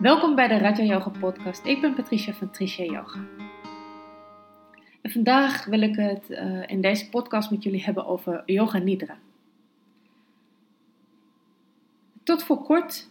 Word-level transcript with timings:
Welkom 0.00 0.34
bij 0.34 0.48
de 0.48 0.58
Raja 0.58 0.82
Yoga 0.84 1.10
Podcast. 1.10 1.64
Ik 1.64 1.80
ben 1.80 1.94
Patricia 1.94 2.32
van 2.32 2.50
Tricia 2.50 2.84
Yoga. 2.84 3.26
En 5.00 5.10
vandaag 5.10 5.64
wil 5.64 5.80
ik 5.80 5.96
het 5.96 6.30
uh, 6.30 6.68
in 6.68 6.80
deze 6.80 7.08
podcast 7.08 7.50
met 7.50 7.62
jullie 7.62 7.84
hebben 7.84 8.06
over 8.06 8.42
Yoga 8.46 8.78
Nidra. 8.78 9.18
Tot 12.22 12.42
voor 12.42 12.62
kort 12.62 13.08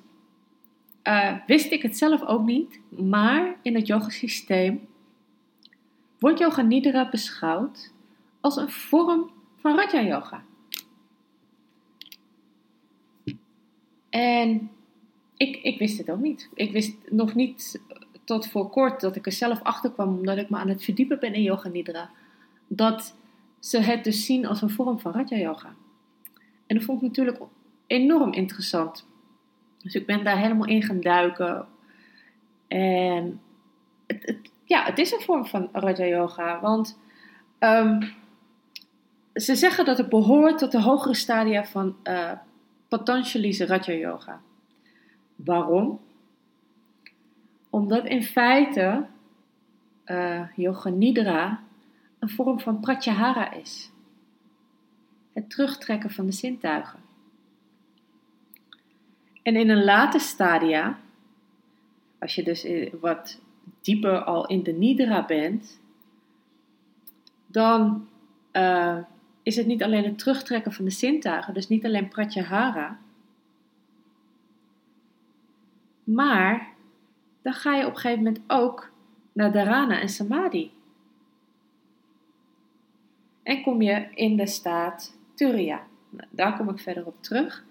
uh, 1.03 1.35
wist 1.45 1.71
ik 1.71 1.81
het 1.81 1.97
zelf 1.97 2.25
ook 2.25 2.45
niet, 2.45 2.79
maar 2.89 3.55
in 3.61 3.75
het 3.75 3.87
yogasysteem 3.87 4.87
wordt 6.19 6.39
Yoga 6.39 6.61
Nidra 6.61 7.09
beschouwd 7.09 7.93
als 8.39 8.55
een 8.55 8.69
vorm 8.69 9.31
van 9.55 9.75
Raja 9.75 10.01
Yoga. 10.01 10.43
En 14.09 14.71
ik, 15.39 15.55
ik 15.55 15.79
wist 15.79 15.97
het 15.97 16.09
ook 16.09 16.19
niet. 16.19 16.49
Ik 16.53 16.71
wist 16.71 16.95
nog 17.09 17.35
niet 17.35 17.81
tot 18.23 18.47
voor 18.47 18.69
kort 18.69 19.01
dat 19.01 19.15
ik 19.15 19.25
er 19.25 19.31
zelf 19.31 19.63
achter 19.63 19.91
kwam, 19.91 20.17
omdat 20.17 20.37
ik 20.37 20.49
me 20.49 20.57
aan 20.57 20.69
het 20.69 20.83
verdiepen 20.83 21.19
ben 21.19 21.33
in 21.33 21.41
Yoga 21.41 21.69
Nidra, 21.69 22.09
dat 22.67 23.15
ze 23.59 23.79
het 23.79 24.03
dus 24.03 24.25
zien 24.25 24.45
als 24.45 24.61
een 24.61 24.69
vorm 24.69 24.99
van 24.99 25.11
Raja 25.11 25.37
Yoga. 25.37 25.73
En 26.67 26.75
dat 26.75 26.83
vond 26.83 27.01
ik 27.01 27.07
natuurlijk 27.07 27.41
enorm 27.87 28.33
interessant. 28.33 29.05
Dus 29.83 29.95
ik 29.95 30.05
ben 30.05 30.23
daar 30.23 30.37
helemaal 30.37 30.67
in 30.67 30.83
gaan 30.83 31.01
duiken. 31.01 31.67
En 32.67 33.41
het, 34.07 34.37
ja, 34.63 34.83
het 34.83 34.97
is 34.97 35.11
een 35.11 35.21
vorm 35.21 35.45
van 35.45 35.69
Raja 35.71 36.05
Yoga, 36.05 36.59
want 36.59 36.97
um, 37.59 38.13
ze 39.33 39.55
zeggen 39.55 39.85
dat 39.85 39.97
het 39.97 40.09
behoort 40.09 40.57
tot 40.57 40.71
de 40.71 40.81
hogere 40.81 41.15
stadia 41.15 41.65
van 41.65 41.95
uh, 42.03 42.31
Patanjali's 42.87 43.59
Raja 43.59 43.93
Yoga. 43.93 44.41
Waarom? 45.45 45.99
Omdat 47.69 48.05
in 48.05 48.23
feite 48.23 49.05
uh, 50.05 50.41
Yoga 50.55 50.89
Nidra 50.89 51.63
een 52.19 52.29
vorm 52.29 52.59
van 52.59 52.79
Pratyahara 52.79 53.53
is. 53.53 53.91
Het 55.33 55.49
terugtrekken 55.49 56.11
van 56.11 56.25
de 56.25 56.31
zintuigen. 56.31 56.99
En 59.41 59.55
in 59.55 59.69
een 59.69 59.83
later 59.83 60.19
stadia, 60.19 60.99
als 62.19 62.35
je 62.35 62.43
dus 62.43 62.67
wat 62.99 63.39
dieper 63.81 64.23
al 64.23 64.47
in 64.47 64.63
de 64.63 64.71
Nidra 64.71 65.25
bent, 65.25 65.79
dan 67.47 68.07
uh, 68.53 68.97
is 69.43 69.55
het 69.55 69.65
niet 69.65 69.83
alleen 69.83 70.03
het 70.03 70.17
terugtrekken 70.17 70.73
van 70.73 70.85
de 70.85 70.91
zintuigen, 70.91 71.53
dus 71.53 71.67
niet 71.67 71.85
alleen 71.85 72.07
Pratyahara, 72.07 72.99
maar 76.13 76.73
dan 77.41 77.53
ga 77.53 77.75
je 77.75 77.85
op 77.85 77.93
een 77.93 77.99
gegeven 77.99 78.23
moment 78.23 78.43
ook 78.47 78.91
naar 79.31 79.51
Dharana 79.51 79.99
en 79.99 80.09
Samadhi. 80.09 80.71
En 83.43 83.61
kom 83.61 83.81
je 83.81 84.07
in 84.13 84.37
de 84.37 84.47
staat 84.47 85.17
Turiya. 85.33 85.81
Nou, 86.09 86.27
daar 86.31 86.57
kom 86.57 86.69
ik 86.69 86.79
verder 86.79 87.05
op 87.05 87.15
terug. 87.19 87.63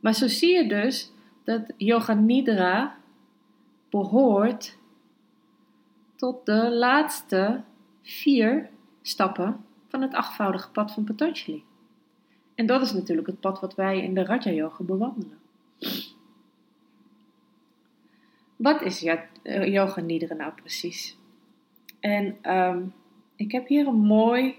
Maar 0.00 0.14
zo 0.14 0.26
zie 0.26 0.54
je 0.54 0.68
dus 0.68 1.12
dat 1.44 1.62
Yoga 1.76 2.14
Nidra 2.14 2.96
behoort 3.90 4.78
tot 6.16 6.46
de 6.46 6.70
laatste 6.70 7.60
vier 8.02 8.68
stappen 9.02 9.64
van 9.88 10.02
het 10.02 10.14
achtvoudige 10.14 10.70
pad 10.70 10.92
van 10.92 11.04
Patanjali. 11.04 11.64
En 12.54 12.66
dat 12.66 12.82
is 12.82 12.92
natuurlijk 12.92 13.26
het 13.26 13.40
pad 13.40 13.60
wat 13.60 13.74
wij 13.74 14.02
in 14.02 14.14
de 14.14 14.24
Raja 14.24 14.50
Yoga 14.50 14.84
bewandelen. 14.84 15.38
Wat 18.60 18.82
is 18.82 19.04
eh, 19.04 19.72
yoga 19.72 20.00
nidra 20.00 20.34
nou 20.34 20.52
precies? 20.52 21.16
En 22.00 22.54
um, 22.56 22.92
ik 23.36 23.52
heb 23.52 23.68
hier 23.68 23.86
een 23.86 24.00
mooi, 24.00 24.58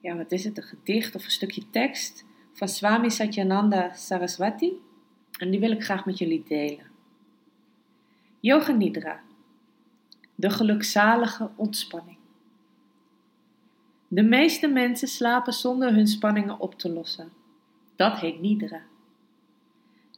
ja 0.00 0.16
wat 0.16 0.32
is 0.32 0.44
het, 0.44 0.56
een 0.56 0.62
gedicht 0.62 1.14
of 1.14 1.24
een 1.24 1.30
stukje 1.30 1.70
tekst 1.70 2.24
van 2.52 2.68
Swami 2.68 3.10
Satyananda 3.10 3.92
Saraswati. 3.92 4.72
En 5.38 5.50
die 5.50 5.60
wil 5.60 5.70
ik 5.70 5.84
graag 5.84 6.04
met 6.04 6.18
jullie 6.18 6.44
delen. 6.48 6.86
Yoga 8.40 8.72
Nidra, 8.72 9.20
de 10.34 10.50
gelukzalige 10.50 11.50
ontspanning. 11.56 12.18
De 14.08 14.22
meeste 14.22 14.68
mensen 14.68 15.08
slapen 15.08 15.52
zonder 15.52 15.94
hun 15.94 16.06
spanningen 16.06 16.58
op 16.58 16.74
te 16.74 16.92
lossen. 16.92 17.32
Dat 17.96 18.18
heet 18.18 18.40
Nidra. 18.40 18.82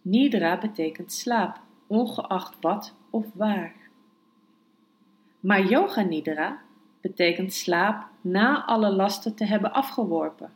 Nidra 0.03 0.59
betekent 0.59 1.13
slaap, 1.13 1.61
ongeacht 1.87 2.57
wat 2.61 2.95
of 3.13 3.27
waar. 3.35 3.75
Maar 5.41 5.67
yoga 5.67 6.03
nidra 6.03 6.61
betekent 7.01 7.53
slaap 7.53 8.09
na 8.21 8.65
alle 8.65 8.91
lasten 8.93 9.35
te 9.35 9.45
hebben 9.45 9.73
afgeworpen. 9.73 10.51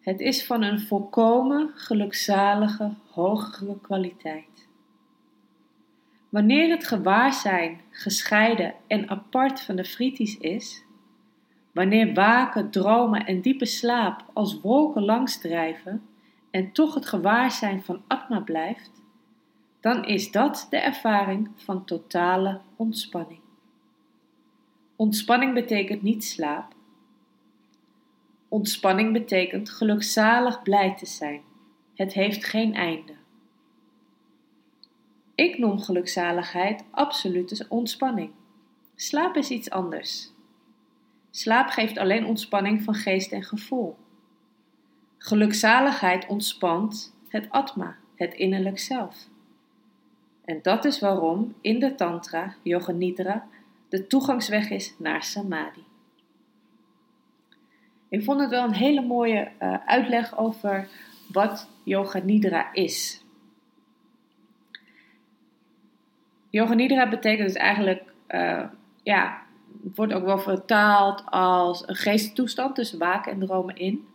Het 0.00 0.20
is 0.20 0.46
van 0.46 0.62
een 0.62 0.80
volkomen 0.80 1.70
gelukzalige, 1.74 2.94
hogere 3.10 3.80
kwaliteit. 3.80 4.68
Wanneer 6.28 6.70
het 6.70 6.86
gewaarzijn 6.86 7.80
gescheiden 7.90 8.74
en 8.86 9.10
apart 9.10 9.60
van 9.60 9.76
de 9.76 9.84
frities 9.84 10.38
is, 10.38 10.84
wanneer 11.72 12.14
waken, 12.14 12.70
dromen 12.70 13.26
en 13.26 13.40
diepe 13.40 13.66
slaap 13.66 14.24
als 14.32 14.60
wolken 14.60 15.04
langsdrijven 15.04 16.02
en 16.50 16.72
toch 16.72 16.94
het 16.94 17.06
gewaarzijn 17.06 17.82
van 17.82 18.02
Atma 18.06 18.40
blijft, 18.40 19.03
dan 19.84 20.04
is 20.04 20.30
dat 20.30 20.66
de 20.70 20.76
ervaring 20.76 21.50
van 21.54 21.84
totale 21.84 22.60
ontspanning. 22.76 23.40
Ontspanning 24.96 25.54
betekent 25.54 26.02
niet 26.02 26.24
slaap. 26.24 26.74
Ontspanning 28.48 29.12
betekent 29.12 29.70
gelukzalig 29.70 30.62
blij 30.62 30.94
te 30.96 31.06
zijn. 31.06 31.42
Het 31.94 32.12
heeft 32.12 32.44
geen 32.44 32.74
einde. 32.74 33.12
Ik 35.34 35.58
noem 35.58 35.78
gelukzaligheid 35.78 36.84
absolute 36.90 37.66
ontspanning. 37.68 38.30
Slaap 38.94 39.36
is 39.36 39.50
iets 39.50 39.70
anders. 39.70 40.30
Slaap 41.30 41.68
geeft 41.68 41.98
alleen 41.98 42.26
ontspanning 42.26 42.82
van 42.82 42.94
geest 42.94 43.32
en 43.32 43.42
gevoel. 43.42 43.96
Gelukzaligheid 45.18 46.26
ontspant 46.26 47.14
het 47.28 47.50
atma, 47.50 47.96
het 48.14 48.34
innerlijk 48.34 48.78
zelf. 48.78 49.32
En 50.44 50.58
dat 50.62 50.84
is 50.84 51.00
waarom 51.00 51.54
in 51.60 51.78
de 51.78 51.94
Tantra, 51.94 52.54
Yoga 52.62 52.92
Nidra, 52.92 53.46
de 53.88 54.06
toegangsweg 54.06 54.70
is 54.70 54.94
naar 54.98 55.22
Samadhi. 55.22 55.84
Ik 58.08 58.24
vond 58.24 58.40
het 58.40 58.50
wel 58.50 58.64
een 58.64 58.74
hele 58.74 59.00
mooie 59.00 59.50
uh, 59.62 59.76
uitleg 59.86 60.38
over 60.38 60.88
wat 61.32 61.68
Yoga 61.82 62.18
Nidra 62.18 62.72
is. 62.72 63.24
Yoga 66.50 66.74
Nidra 66.74 67.08
betekent 67.08 67.48
dus 67.48 67.56
eigenlijk, 67.56 68.02
uh, 68.28 68.64
ja, 69.02 69.42
het 69.82 69.96
wordt 69.96 70.12
ook 70.12 70.24
wel 70.24 70.38
vertaald 70.38 71.22
als 71.26 71.88
een 71.88 71.94
geesttoestand 71.94 72.74
tussen 72.74 72.98
waken 72.98 73.32
en 73.32 73.40
dromen 73.40 73.76
in. 73.76 74.06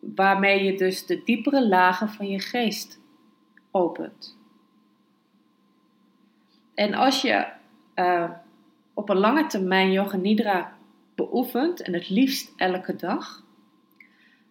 Waarmee 0.00 0.64
je 0.64 0.76
dus 0.76 1.06
de 1.06 1.22
diepere 1.24 1.68
lagen 1.68 2.08
van 2.08 2.28
je 2.28 2.40
geest 2.40 3.00
opent. 3.70 4.37
En 6.78 6.94
als 6.94 7.22
je 7.22 7.46
uh, 7.94 8.30
op 8.94 9.08
een 9.08 9.16
lange 9.16 9.46
termijn 9.46 9.92
yoga 9.92 10.16
nidra 10.16 10.76
beoefent, 11.14 11.82
en 11.82 11.92
het 11.92 12.08
liefst 12.08 12.52
elke 12.56 12.96
dag, 12.96 13.44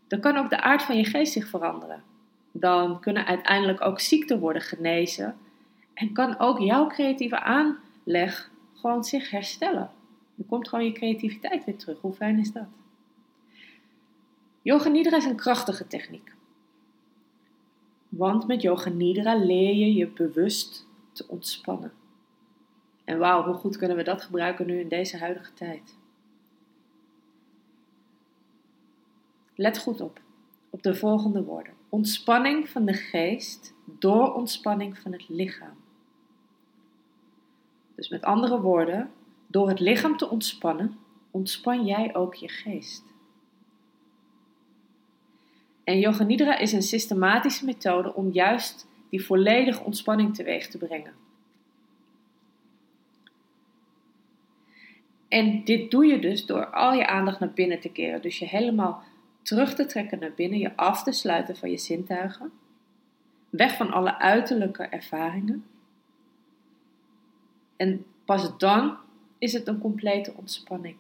dan 0.08 0.20
kan 0.20 0.38
ook 0.38 0.50
de 0.50 0.62
aard 0.62 0.84
van 0.84 0.98
je 0.98 1.06
geest 1.06 1.34
zich 1.34 1.48
veranderen. 1.48 2.04
Dan 2.52 3.00
kunnen 3.00 3.26
uiteindelijk 3.26 3.82
ook 3.82 4.00
ziekten 4.00 4.40
worden 4.40 4.62
genezen 4.62 5.36
en 5.94 6.14
kan 6.14 6.40
ook 6.40 6.60
jouw 6.60 6.88
creatieve 6.88 7.40
aanleg 7.40 8.52
gewoon 8.74 9.04
zich 9.04 9.30
herstellen. 9.30 9.90
Dan 10.36 10.48
komt 10.48 10.70
gewoon 10.70 10.86
je 10.86 10.92
creativiteit 10.92 11.66
weer 11.66 11.78
terug. 11.78 12.02
Hoe 12.02 12.14
fijn 12.14 12.40
is 12.40 12.52
dat? 12.52 12.68
Yoga 14.62 14.90
Nidra 14.90 15.18
is 15.18 15.26
een 15.26 15.36
krachtige 15.36 15.88
techniek. 15.88 16.34
Want 18.10 18.48
met 18.48 18.62
Yoga 18.62 18.90
Nidra 18.90 19.36
leer 19.36 19.76
je 19.76 19.94
je 19.94 20.08
bewust 20.08 20.88
te 21.12 21.26
ontspannen. 21.28 21.92
En 23.08 23.18
wauw, 23.18 23.44
hoe 23.44 23.54
goed 23.54 23.78
kunnen 23.78 23.98
we 23.98 24.04
dat 24.04 24.22
gebruiken 24.22 24.66
nu 24.66 24.80
in 24.80 24.88
deze 24.88 25.18
huidige 25.18 25.54
tijd? 25.54 25.98
Let 29.56 29.78
goed 29.78 30.02
op, 30.02 30.20
op 30.70 30.84
de 30.84 30.96
volgende 30.96 31.44
woorden. 31.44 31.74
Ontspanning 31.90 32.70
van 32.70 32.86
de 32.86 32.94
geest 32.94 33.74
door 33.86 34.34
ontspanning 34.34 35.00
van 35.00 35.12
het 35.12 35.30
lichaam. 35.30 35.78
Dus 37.96 38.10
met 38.10 38.24
andere 38.24 38.62
woorden, 38.62 39.12
door 39.48 39.68
het 39.70 39.80
lichaam 39.80 40.18
te 40.18 40.30
ontspannen, 40.30 40.98
ontspan 41.32 41.86
jij 41.86 42.16
ook 42.16 42.34
je 42.36 42.50
geest. 42.50 43.04
En 45.84 46.00
Yoga 46.00 46.24
Nidra 46.24 46.58
is 46.58 46.72
een 46.72 46.82
systematische 46.82 47.66
methode 47.66 48.14
om 48.14 48.32
juist 48.32 48.88
die 49.10 49.26
volledige 49.26 49.84
ontspanning 49.84 50.36
teweeg 50.36 50.68
te 50.68 50.78
brengen. 50.78 51.27
En 55.28 55.64
dit 55.64 55.92
doe 55.92 56.06
je 56.06 56.20
dus 56.20 56.46
door 56.46 56.66
al 56.66 56.94
je 56.94 57.08
aandacht 57.08 57.40
naar 57.40 57.54
binnen 57.54 57.80
te 57.80 57.90
keren. 57.90 58.22
Dus 58.22 58.40
je 58.40 58.46
helemaal 58.46 59.04
terug 59.42 59.76
te 59.76 59.86
trekken 59.86 60.20
naar 60.20 60.34
binnen, 60.36 60.60
je 60.60 60.76
af 60.76 61.04
te 61.04 61.12
sluiten 61.12 61.58
van 61.58 61.70
je 61.70 61.78
zintuigen. 61.78 62.52
Weg 63.50 63.76
van 63.76 63.92
alle 63.92 64.20
uiterlijke 64.20 64.84
ervaringen. 64.84 65.66
En 67.76 68.06
pas 68.26 68.58
dan 68.58 68.98
is 69.38 69.54
het 69.54 69.68
een 69.68 69.80
complete 69.80 70.34
ontspanning. 70.36 70.96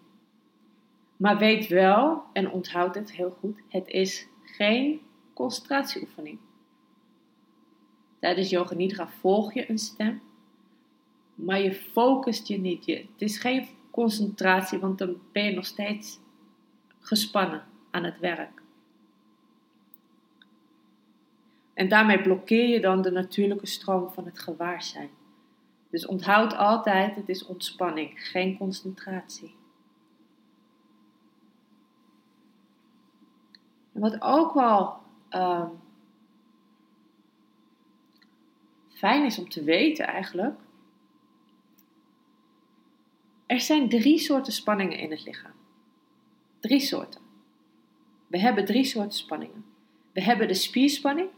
Maar 1.18 1.38
weet 1.38 1.68
wel, 1.68 2.24
en 2.34 2.52
onthoud 2.52 2.96
het 2.96 3.12
heel 3.12 3.38
goed, 3.40 3.62
het 3.70 3.88
is 3.88 4.28
geen 4.44 5.02
concentratieoefening. 5.34 6.40
Tijdens 8.20 8.50
yoga 8.50 8.76
nidra 8.76 9.08
volg 9.08 9.54
je 9.54 9.70
een 9.70 9.78
stem, 9.78 10.22
maar 11.36 11.62
je 11.62 11.74
focust 11.74 12.48
je 12.48 12.60
niet. 12.60 12.86
Je, 12.86 12.96
het 12.96 13.22
is 13.22 13.40
geen 13.40 13.68
concentratie, 13.98 14.80
want 14.80 14.98
dan 14.98 15.18
ben 15.32 15.44
je 15.44 15.52
nog 15.52 15.66
steeds 15.66 16.20
gespannen 17.00 17.64
aan 17.92 18.04
het 18.04 18.20
werk. 18.20 18.62
En 21.74 21.90
daarmee 21.90 22.22
blokkeer 22.22 22.68
je 22.68 22.80
dan 22.80 23.02
de 23.02 23.12
natuurlijke 23.12 23.66
stroom 23.66 24.10
van 24.10 24.26
het 24.26 24.40
gewaarzijn. 24.40 25.10
Dus 25.90 26.06
onthoud 26.06 26.56
altijd, 26.56 27.16
het 27.16 27.30
is 27.30 27.46
ontspanning, 27.46 28.12
geen 28.30 28.58
concentratie. 28.58 29.56
En 33.94 34.02
wat 34.02 34.22
ook 34.22 34.54
wel 34.54 34.98
ehm, 35.30 35.70
fijn 38.90 39.26
is 39.26 39.40
om 39.40 39.50
te 39.50 39.64
weten 39.64 40.08
eigenlijk. 40.08 40.60
Er 43.48 43.60
zijn 43.60 43.90
drie 43.90 44.20
soorten 44.20 44.54
spanningen 44.54 44.98
in 44.98 45.12
het 45.12 45.26
lichaam. 45.26 45.52
Drie 46.60 46.80
soorten. 46.80 47.22
We 48.28 48.40
hebben 48.40 48.66
drie 48.66 48.84
soorten 48.84 49.18
spanningen. 49.18 49.66
We 50.14 50.22
hebben 50.24 50.48
de 50.48 50.54
spierspanning, 50.54 51.30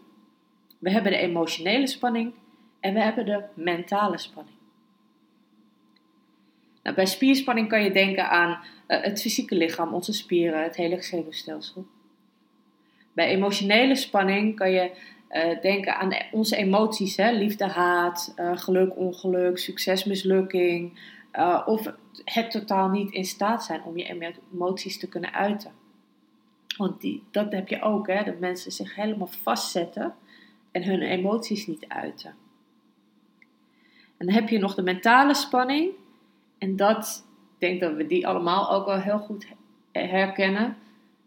we 0.79 0.91
hebben 0.91 1.11
de 1.11 1.17
emotionele 1.17 1.87
spanning 1.87 2.33
en 2.79 2.93
we 2.93 2.99
hebben 2.99 3.25
de 3.25 3.43
mentale 3.53 4.17
spanning. 4.17 4.55
Nou, 6.83 6.95
bij 6.95 7.05
spierspanning 7.05 7.69
kan 7.69 7.83
je 7.83 7.91
denken 7.91 8.29
aan 8.29 8.49
uh, 8.49 9.01
het 9.01 9.21
fysieke 9.21 9.55
lichaam, 9.55 9.93
onze 9.93 10.13
spieren, 10.13 10.63
het 10.63 10.75
hele 10.75 11.01
zenuwstelsel. 11.01 11.85
Bij 13.13 13.27
emotionele 13.27 13.95
spanning 13.95 14.55
kan 14.55 14.71
je 14.71 14.91
uh, 15.31 15.61
denken 15.61 15.95
aan 15.95 16.13
onze 16.31 16.55
emoties, 16.55 17.17
hè? 17.17 17.31
liefde, 17.31 17.65
haat, 17.65 18.33
uh, 18.37 18.57
geluk, 18.57 18.97
ongeluk, 18.97 19.57
succes, 19.57 20.03
mislukking. 20.03 20.99
Of 21.65 21.93
het 22.23 22.51
totaal 22.51 22.89
niet 22.89 23.11
in 23.11 23.25
staat 23.25 23.63
zijn 23.63 23.83
om 23.83 23.97
je 23.97 24.33
emoties 24.51 24.99
te 24.99 25.09
kunnen 25.09 25.33
uiten. 25.33 25.71
Want 26.77 27.01
die, 27.01 27.23
dat 27.31 27.51
heb 27.51 27.67
je 27.67 27.81
ook, 27.81 28.07
hè? 28.07 28.23
dat 28.23 28.39
mensen 28.39 28.71
zich 28.71 28.95
helemaal 28.95 29.27
vastzetten 29.27 30.13
en 30.71 30.83
hun 30.83 31.01
emoties 31.01 31.67
niet 31.67 31.87
uiten. 31.87 32.35
En 34.17 34.25
dan 34.25 34.35
heb 34.35 34.49
je 34.49 34.59
nog 34.59 34.75
de 34.75 34.81
mentale 34.81 35.33
spanning. 35.33 35.91
En 36.57 36.75
dat, 36.75 37.25
ik 37.53 37.59
denk 37.59 37.79
dat 37.79 37.93
we 37.93 38.07
die 38.07 38.27
allemaal 38.27 38.71
ook 38.71 38.85
wel 38.85 38.99
heel 38.99 39.19
goed 39.19 39.47
herkennen. 39.91 40.77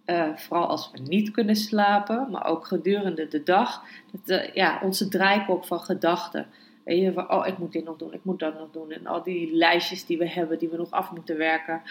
Uh, 0.06 0.36
vooral 0.36 0.66
als 0.66 0.90
we 0.90 0.98
niet 0.98 1.30
kunnen 1.30 1.56
slapen, 1.56 2.30
maar 2.30 2.44
ook 2.44 2.66
gedurende 2.66 3.28
de 3.28 3.42
dag. 3.42 3.84
Dat, 4.10 4.40
uh, 4.40 4.54
ja, 4.54 4.80
onze 4.82 5.08
draaikop 5.08 5.66
van 5.66 5.80
gedachten. 5.80 6.46
Weet 6.84 7.00
je, 7.00 7.12
van, 7.12 7.30
oh, 7.30 7.46
ik 7.46 7.58
moet 7.58 7.72
dit 7.72 7.84
nog 7.84 7.96
doen, 7.96 8.12
ik 8.12 8.24
moet 8.24 8.38
dat 8.38 8.58
nog 8.58 8.70
doen. 8.70 8.90
En 8.90 9.06
al 9.06 9.22
die 9.22 9.54
lijstjes 9.54 10.06
die 10.06 10.18
we 10.18 10.28
hebben, 10.28 10.58
die 10.58 10.68
we 10.68 10.76
nog 10.76 10.90
af 10.90 11.10
moeten 11.10 11.36
werken. 11.36 11.82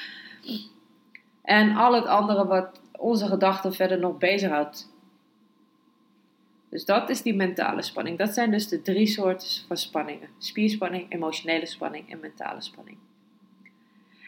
En 1.41 1.75
al 1.75 1.93
het 1.93 2.05
andere 2.05 2.45
wat 2.45 2.81
onze 2.97 3.27
gedachten 3.27 3.73
verder 3.73 3.99
nog 3.99 4.17
bezighoudt. 4.17 4.89
Dus 6.69 6.85
dat 6.85 7.09
is 7.09 7.21
die 7.21 7.35
mentale 7.35 7.81
spanning. 7.81 8.17
Dat 8.17 8.33
zijn 8.33 8.51
dus 8.51 8.67
de 8.67 8.81
drie 8.81 9.07
soorten 9.07 9.49
van 9.67 9.77
spanningen: 9.77 10.29
spierspanning, 10.38 11.05
emotionele 11.13 11.65
spanning 11.65 12.11
en 12.11 12.19
mentale 12.19 12.61
spanning. 12.61 12.97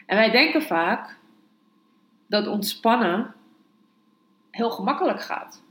En 0.06 0.16
wij 0.16 0.30
denken 0.30 0.62
vaak 0.62 1.18
dat 2.26 2.46
ontspannen 2.46 3.34
heel 4.50 4.70
gemakkelijk 4.70 5.22
gaat. 5.22 5.63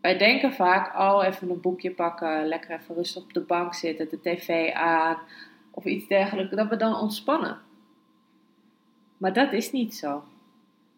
Wij 0.00 0.18
denken 0.18 0.52
vaak, 0.52 0.98
oh, 0.98 1.24
even 1.26 1.50
een 1.50 1.60
boekje 1.60 1.90
pakken, 1.90 2.46
lekker 2.46 2.70
even 2.70 2.94
rustig 2.94 3.22
op 3.22 3.32
de 3.32 3.40
bank 3.40 3.74
zitten, 3.74 4.08
de 4.08 4.20
tv 4.20 4.72
aan 4.72 5.18
of 5.70 5.84
iets 5.84 6.06
dergelijks, 6.06 6.56
dat 6.56 6.68
we 6.68 6.76
dan 6.76 6.94
ontspannen. 6.94 7.58
Maar 9.16 9.32
dat 9.32 9.52
is 9.52 9.72
niet 9.72 9.94
zo. 9.94 10.24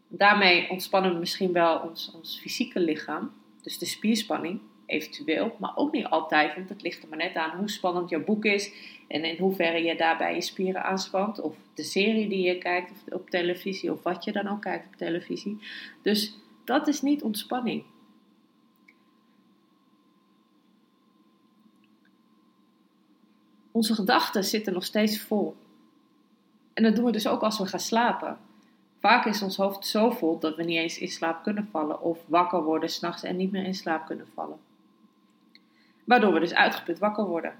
Daarmee 0.08 0.70
ontspannen 0.70 1.12
we 1.12 1.18
misschien 1.18 1.52
wel 1.52 1.78
ons, 1.78 2.12
ons 2.14 2.40
fysieke 2.40 2.80
lichaam, 2.80 3.32
dus 3.62 3.78
de 3.78 3.86
spierspanning 3.86 4.60
eventueel, 4.86 5.56
maar 5.58 5.76
ook 5.76 5.92
niet 5.92 6.06
altijd, 6.06 6.54
want 6.54 6.68
het 6.68 6.82
ligt 6.82 7.02
er 7.02 7.08
maar 7.08 7.18
net 7.18 7.34
aan 7.34 7.56
hoe 7.58 7.70
spannend 7.70 8.08
jouw 8.08 8.24
boek 8.24 8.44
is 8.44 8.72
en 9.08 9.24
in 9.24 9.38
hoeverre 9.38 9.82
je 9.82 9.96
daarbij 9.96 10.34
je 10.34 10.40
spieren 10.40 10.84
aanspant, 10.84 11.40
of 11.40 11.56
de 11.74 11.82
serie 11.82 12.28
die 12.28 12.46
je 12.46 12.58
kijkt 12.58 12.92
op 13.10 13.30
televisie, 13.30 13.92
of 13.92 14.02
wat 14.02 14.24
je 14.24 14.32
dan 14.32 14.48
ook 14.48 14.60
kijkt 14.60 14.86
op 14.86 14.96
televisie. 14.96 15.58
Dus 16.02 16.36
dat 16.64 16.88
is 16.88 17.02
niet 17.02 17.22
ontspanning. 17.22 17.82
Onze 23.72 23.94
gedachten 23.94 24.44
zitten 24.44 24.72
nog 24.72 24.84
steeds 24.84 25.20
vol. 25.20 25.56
En 26.72 26.82
dat 26.82 26.96
doen 26.96 27.04
we 27.04 27.12
dus 27.12 27.26
ook 27.26 27.42
als 27.42 27.58
we 27.58 27.66
gaan 27.66 27.80
slapen. 27.80 28.38
Vaak 28.98 29.24
is 29.24 29.42
ons 29.42 29.56
hoofd 29.56 29.86
zo 29.86 30.10
vol 30.10 30.38
dat 30.38 30.56
we 30.56 30.62
niet 30.62 30.78
eens 30.78 30.98
in 30.98 31.08
slaap 31.08 31.42
kunnen 31.42 31.68
vallen 31.70 32.00
of 32.00 32.18
wakker 32.26 32.62
worden 32.62 32.88
s'nachts 32.88 33.22
en 33.22 33.36
niet 33.36 33.52
meer 33.52 33.64
in 33.64 33.74
slaap 33.74 34.06
kunnen 34.06 34.28
vallen. 34.34 34.58
Waardoor 36.04 36.32
we 36.32 36.40
dus 36.40 36.54
uitgeput 36.54 36.98
wakker 36.98 37.24
worden. 37.24 37.54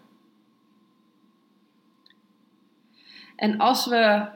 En 3.36 3.58
als 3.58 3.86
we 3.86 4.28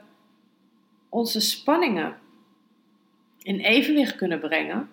onze 1.09 1.41
spanningen 1.41 2.19
in 3.43 3.59
evenwicht 3.59 4.17
kunnen 4.17 4.41
brengen, 4.41 4.91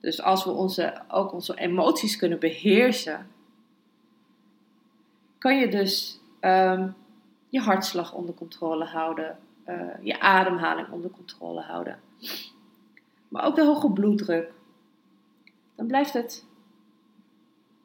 dus 0.00 0.22
als 0.22 0.44
we 0.44 0.50
onze, 0.50 1.02
ook 1.08 1.32
onze 1.32 1.58
emoties 1.58 2.16
kunnen 2.16 2.38
beheersen, 2.38 3.30
kan 5.38 5.58
je 5.58 5.68
dus 5.68 6.20
um, 6.40 6.94
je 7.48 7.60
hartslag 7.60 8.12
onder 8.12 8.34
controle 8.34 8.84
houden, 8.84 9.38
uh, 9.68 10.04
je 10.04 10.20
ademhaling 10.20 10.88
onder 10.90 11.10
controle 11.10 11.60
houden. 11.60 12.00
Maar 13.28 13.44
ook 13.44 13.54
de 13.54 13.64
hoge 13.64 13.90
bloeddruk. 13.90 14.52
Dan 15.74 15.86
blijft 15.86 16.12
het 16.12 16.44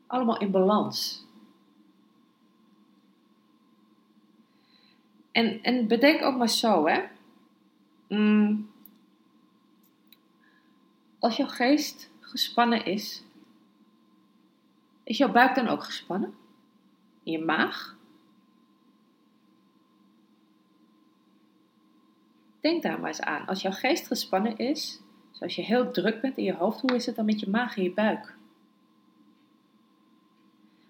allemaal 0.08 0.40
in 0.40 0.52
balans. 0.52 1.26
En, 5.32 5.64
en 5.64 5.88
bedenk 5.88 6.22
ook 6.22 6.38
maar 6.38 6.50
zo, 6.50 6.88
hè. 6.88 7.04
Mm. 8.08 8.70
Als 11.20 11.38
jouw 11.38 11.48
geest 11.48 12.10
gespannen 12.20 12.86
is, 12.86 13.24
is 15.04 15.18
jouw 15.18 15.32
buik 15.32 15.56
dan 15.56 15.68
ook 15.68 15.84
gespannen? 15.84 16.34
In 17.24 17.32
je 17.32 17.44
maag? 17.46 18.00
Denk 22.60 22.84
daar 22.84 23.00
maar 23.00 23.08
eens 23.08 23.22
aan. 23.22 23.46
Als 23.46 23.62
jouw 23.62 23.72
geest 23.72 24.08
gespannen 24.08 24.58
is, 24.58 25.02
zoals 25.32 25.56
je 25.56 25.62
heel 25.62 25.92
druk 25.92 26.22
bent 26.22 26.38
in 26.38 26.44
je 26.44 26.56
hoofd, 26.56 26.82
hoe 26.82 26.96
is 26.96 27.06
het 27.06 27.16
dan 27.16 27.26
met 27.26 27.40
je 27.40 27.50
maag 27.50 27.78
en 27.78 27.84
je 27.84 27.94
buik? 27.94 28.36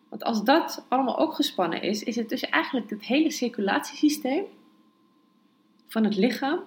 Want 0.10 0.24
als 0.24 0.44
dat 0.44 0.86
allemaal 0.88 1.18
ook 1.18 1.34
gespannen 1.34 1.82
is, 1.82 2.04
is 2.04 2.16
het 2.16 2.30
dus 2.30 2.42
eigenlijk 2.42 2.90
het 2.90 3.06
hele 3.06 3.32
circulatiesysteem 3.32 4.46
van 5.88 6.04
het 6.04 6.16
lichaam 6.16 6.60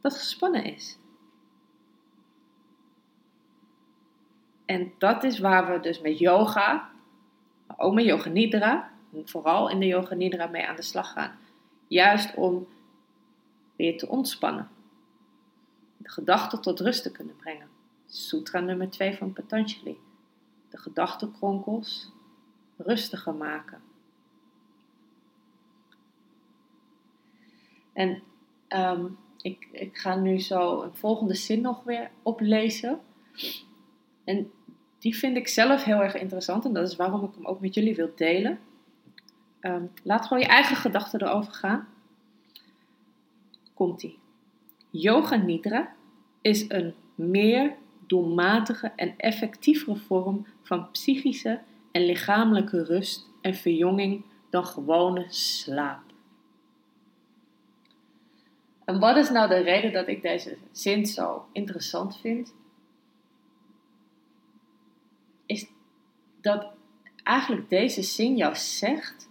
dat 0.00 0.16
gespannen 0.16 0.64
is. 0.64 0.98
En 4.64 4.92
dat 4.98 5.24
is 5.24 5.38
waar 5.38 5.72
we 5.72 5.80
dus 5.80 6.00
met 6.00 6.18
yoga, 6.18 6.90
ook 7.76 7.94
met 7.94 8.04
yoga 8.04 8.28
nidra, 8.28 8.90
vooral 9.24 9.70
in 9.70 9.80
de 9.80 9.86
yoga 9.86 10.14
nidra 10.14 10.46
mee 10.46 10.66
aan 10.66 10.76
de 10.76 10.82
slag 10.82 11.12
gaan. 11.12 11.38
Juist 11.88 12.34
om 12.34 12.66
weer 13.76 13.98
te 13.98 14.08
ontspannen. 14.08 14.68
De 15.96 16.10
gedachten 16.10 16.60
tot 16.60 16.80
rust 16.80 17.02
te 17.02 17.12
kunnen 17.12 17.36
brengen. 17.36 17.68
Sutra 18.06 18.60
nummer 18.60 18.90
2 18.90 19.16
van 19.16 19.32
Patanjali. 19.32 19.98
De 20.70 20.78
gedachtenkronkels 20.78 22.10
rustiger 22.76 23.34
maken. 23.34 23.80
En 27.92 28.22
ehm, 28.68 29.06
ik, 29.40 29.68
ik 29.72 29.98
ga 29.98 30.14
nu 30.14 30.40
zo 30.40 30.82
een 30.82 30.94
volgende 30.94 31.34
zin 31.34 31.60
nog 31.60 31.84
weer 31.84 32.10
oplezen. 32.22 33.00
En 34.24 34.50
die 35.06 35.16
vind 35.16 35.36
ik 35.36 35.48
zelf 35.48 35.84
heel 35.84 36.02
erg 36.02 36.14
interessant 36.14 36.64
en 36.64 36.72
dat 36.72 36.88
is 36.88 36.96
waarom 36.96 37.24
ik 37.24 37.34
hem 37.34 37.46
ook 37.46 37.60
met 37.60 37.74
jullie 37.74 37.94
wil 37.94 38.12
delen. 38.16 38.58
Ehm, 39.60 39.84
laat 40.02 40.26
gewoon 40.26 40.42
je 40.42 40.48
eigen 40.48 40.76
gedachten 40.76 41.22
erover 41.22 41.52
gaan. 41.52 41.88
Komt-ie. 43.74 44.18
Yoga 44.90 45.36
Nidra 45.36 45.92
is 46.40 46.64
een 46.68 46.94
meer 47.14 47.76
doelmatige 48.06 48.92
en 48.96 49.14
effectievere 49.16 49.96
vorm 49.96 50.46
van 50.62 50.90
psychische 50.90 51.60
en 51.90 52.06
lichamelijke 52.06 52.84
rust 52.84 53.26
en 53.40 53.54
verjonging 53.54 54.24
dan 54.50 54.66
gewone 54.66 55.26
slaap. 55.28 56.02
En 58.84 58.98
wat 58.98 59.16
is 59.16 59.30
nou 59.30 59.48
de 59.48 59.60
reden 59.60 59.92
dat 59.92 60.08
ik 60.08 60.22
deze 60.22 60.56
zin 60.72 61.06
zo 61.06 61.46
interessant 61.52 62.16
vind? 62.20 62.54
Is 65.46 65.66
dat 66.46 66.66
eigenlijk 67.22 67.68
deze 67.68 68.02
zin 68.02 68.36
jou 68.36 68.54
zegt 68.54 69.28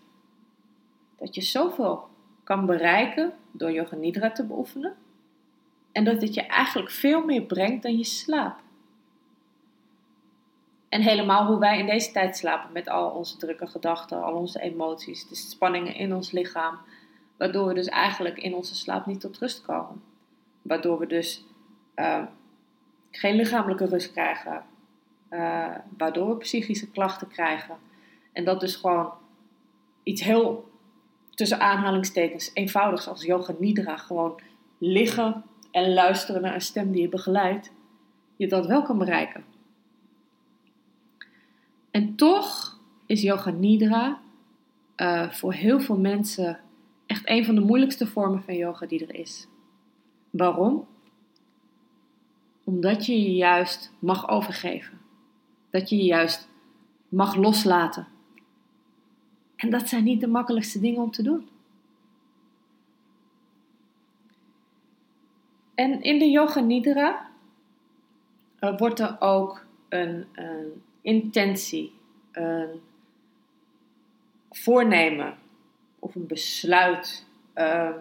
dat 1.17 1.35
je 1.35 1.41
zoveel 1.41 2.07
kan 2.43 2.65
bereiken 2.65 3.33
door 3.51 3.71
yoga 3.71 3.95
nidra 3.95 4.31
te 4.31 4.45
beoefenen. 4.45 4.95
En 5.91 6.03
dat 6.03 6.21
het 6.21 6.33
je 6.33 6.41
eigenlijk 6.41 6.91
veel 6.91 7.25
meer 7.25 7.41
brengt 7.41 7.83
dan 7.83 7.97
je 7.97 8.03
slaap. 8.03 8.59
En 10.89 11.01
helemaal 11.01 11.45
hoe 11.45 11.59
wij 11.59 11.79
in 11.79 11.85
deze 11.85 12.11
tijd 12.11 12.37
slapen 12.37 12.71
met 12.71 12.89
al 12.89 13.09
onze 13.09 13.37
drukke 13.37 13.67
gedachten, 13.67 14.23
al 14.23 14.33
onze 14.33 14.61
emoties, 14.61 15.27
de 15.27 15.35
spanningen 15.35 15.95
in 15.95 16.13
ons 16.13 16.31
lichaam. 16.31 16.77
Waardoor 17.37 17.67
we 17.67 17.73
dus 17.73 17.87
eigenlijk 17.87 18.37
in 18.37 18.53
onze 18.53 18.75
slaap 18.75 19.05
niet 19.05 19.19
tot 19.19 19.37
rust 19.37 19.61
komen. 19.61 20.03
Waardoor 20.61 20.99
we 20.99 21.07
dus 21.07 21.45
uh, 21.95 22.23
geen 23.11 23.35
lichamelijke 23.35 23.85
rust 23.85 24.11
krijgen. 24.11 24.63
Uh, 25.35 25.75
waardoor 25.97 26.29
we 26.29 26.37
psychische 26.37 26.91
klachten 26.91 27.27
krijgen. 27.27 27.77
En 28.31 28.45
dat 28.45 28.59
dus 28.59 28.75
gewoon 28.75 29.11
iets 30.03 30.21
heel, 30.23 30.71
tussen 31.29 31.59
aanhalingstekens, 31.59 32.51
eenvoudigs 32.53 33.07
als 33.07 33.23
yoga 33.23 33.53
nidra. 33.59 33.97
Gewoon 33.97 34.39
liggen 34.77 35.43
en 35.71 35.93
luisteren 35.93 36.41
naar 36.41 36.53
een 36.53 36.61
stem 36.61 36.91
die 36.91 37.01
je 37.01 37.09
begeleidt. 37.09 37.71
Je 38.35 38.47
dat 38.47 38.65
wel 38.65 38.83
kan 38.83 38.97
bereiken. 38.97 39.43
En 41.91 42.15
toch 42.15 42.79
is 43.05 43.21
yoga 43.21 43.49
nidra 43.49 44.19
uh, 44.97 45.31
voor 45.31 45.53
heel 45.53 45.79
veel 45.79 45.97
mensen 45.97 46.59
echt 47.05 47.29
een 47.29 47.45
van 47.45 47.55
de 47.55 47.61
moeilijkste 47.61 48.07
vormen 48.07 48.43
van 48.43 48.55
yoga 48.55 48.85
die 48.85 49.07
er 49.07 49.15
is. 49.15 49.47
Waarom? 50.29 50.87
Omdat 52.63 53.05
je 53.05 53.21
je 53.21 53.35
juist 53.35 53.91
mag 53.99 54.29
overgeven. 54.29 55.04
Dat 55.75 55.89
je 55.89 55.97
je 55.97 56.03
juist 56.03 56.47
mag 57.09 57.35
loslaten. 57.35 58.07
En 59.55 59.69
dat 59.69 59.89
zijn 59.89 60.03
niet 60.03 60.19
de 60.19 60.27
makkelijkste 60.27 60.79
dingen 60.79 61.01
om 61.01 61.11
te 61.11 61.23
doen. 61.23 61.49
En 65.73 66.01
in 66.01 66.19
de 66.19 66.29
Yoga 66.29 66.59
Nidra 66.59 67.27
uh, 68.59 68.77
wordt 68.77 68.99
er 68.99 69.15
ook 69.19 69.65
een, 69.89 70.27
een 70.33 70.83
intentie, 71.01 71.93
een 72.31 72.81
voornemen 74.51 75.37
of 75.99 76.15
een 76.15 76.27
besluit 76.27 77.25
uh, 77.55 77.95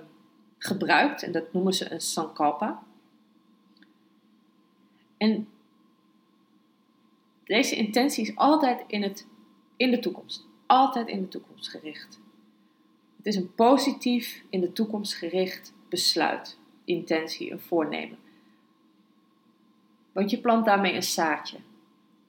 gebruikt. 0.59 1.23
En 1.23 1.33
dat 1.33 1.53
noemen 1.53 1.73
ze 1.73 1.93
een 1.93 2.01
sankalpa. 2.01 2.83
En 5.17 5.49
deze 7.45 7.77
intentie 7.77 8.25
is 8.27 8.37
altijd 8.37 8.85
in, 8.87 9.03
het, 9.03 9.27
in 9.77 9.91
de 9.91 9.99
toekomst. 9.99 10.47
Altijd 10.67 11.09
in 11.09 11.21
de 11.21 11.29
toekomst 11.29 11.69
gericht. 11.69 12.21
Het 13.17 13.27
is 13.27 13.37
een 13.37 13.55
positief 13.55 14.43
in 14.51 14.61
de 14.61 14.73
toekomst 14.73 15.15
gericht 15.15 15.73
besluit, 15.89 16.59
intentie, 16.85 17.53
een 17.53 17.61
voornemen. 17.61 18.19
Want 20.13 20.31
je 20.31 20.41
plant 20.41 20.65
daarmee 20.65 20.95
een 20.95 21.03
zaadje. 21.03 21.59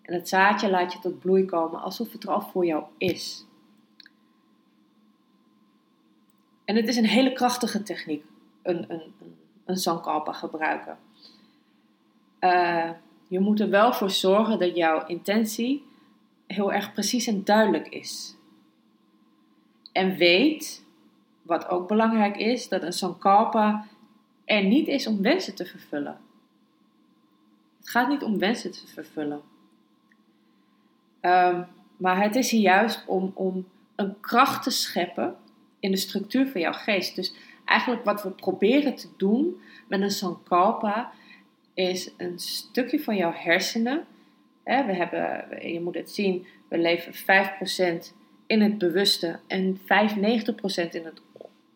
En 0.02 0.14
het 0.14 0.30
zaadje 0.30 0.70
laat 0.70 0.94
je 0.94 1.00
tot 1.00 1.20
bloei 1.20 1.46
komen 1.46 1.82
alsof 1.82 2.12
het 2.12 2.24
er 2.24 2.30
al 2.30 2.42
voor 2.42 2.66
jou 2.66 2.84
is. 2.98 3.46
En 6.66 6.76
het 6.76 6.88
is 6.88 6.98
een 6.98 7.06
hele 7.06 7.34
krachtige 7.34 7.84
techniek, 7.84 8.26
een, 8.62 8.92
een, 8.92 9.14
een 9.66 9.78
sankalpa 9.78 10.32
gebruiken. 10.32 10.98
Uh, 12.40 12.90
je 13.28 13.40
moet 13.40 13.60
er 13.60 13.70
wel 13.70 13.94
voor 13.94 14.10
zorgen 14.10 14.60
dat 14.60 14.76
jouw 14.76 15.06
intentie 15.06 15.86
heel 16.48 16.74
erg 16.74 16.94
precies 16.94 17.28
en 17.28 17.44
duidelijk 17.44 17.88
is. 17.88 18.36
En 19.92 20.16
weet, 20.16 20.86
wat 21.42 21.68
ook 21.70 21.88
belangrijk 21.88 22.38
is, 22.38 22.68
dat 22.68 22.84
een 22.84 22.94
sankalpa 22.94 23.88
er 24.46 24.64
niet 24.64 24.88
is 24.88 25.08
om 25.08 25.22
wensen 25.22 25.56
te 25.56 25.66
vervullen. 25.66 26.18
Het 27.80 27.90
gaat 27.90 28.08
niet 28.08 28.24
om 28.24 28.38
wensen 28.38 28.72
te 28.72 28.88
vervullen. 28.88 29.42
Um, 31.22 31.68
maar 31.98 32.22
het 32.22 32.36
is 32.36 32.52
hier 32.52 32.62
juist 32.62 33.04
om, 33.08 33.32
om 33.34 33.68
een 33.96 34.20
kracht 34.20 34.64
te 34.64 34.70
scheppen 34.70 35.36
in 35.80 35.92
de 35.92 35.98
structuur 35.98 36.48
van 36.48 36.62
jouw 36.62 36.74
geest. 36.74 37.16
Dus 37.16 37.34
eigenlijk 37.66 38.04
wat 38.04 38.24
we 38.24 38.30
proberen 38.30 38.96
te 38.96 39.08
doen 39.18 39.62
met 39.88 40.02
een 40.02 40.12
sankalpa 40.12 41.12
is 41.76 42.12
een 42.18 42.40
stukje 42.40 43.00
van 43.00 43.16
jouw 43.16 43.34
hersenen. 43.34 44.06
Hè, 44.64 44.86
we 44.86 44.94
hebben, 44.94 45.72
je 45.72 45.82
moet 45.82 45.96
het 45.96 46.12
zien, 46.12 46.46
we 46.68 46.78
leven 46.78 47.14
5% 47.14 48.14
in 48.48 48.62
het 48.62 48.78
bewuste 48.78 49.40
en 49.48 49.78
95% 49.78 49.84
in 50.92 51.06
het 51.06 51.22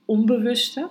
onbewuste. 0.05 0.89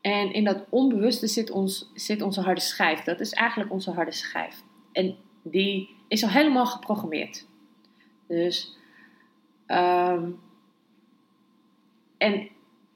En 0.00 0.32
in 0.32 0.44
dat 0.44 0.64
onbewuste 0.68 1.26
zit, 1.26 1.50
ons, 1.50 1.90
zit 1.94 2.22
onze 2.22 2.40
harde 2.40 2.60
schijf. 2.60 3.00
Dat 3.00 3.20
is 3.20 3.32
eigenlijk 3.32 3.72
onze 3.72 3.90
harde 3.90 4.12
schijf. 4.12 4.62
En 4.92 5.16
die 5.42 5.96
is 6.08 6.22
al 6.22 6.30
helemaal 6.30 6.66
geprogrammeerd. 6.66 7.46
Dus, 8.26 8.76
um, 9.66 10.40
en 12.16 12.48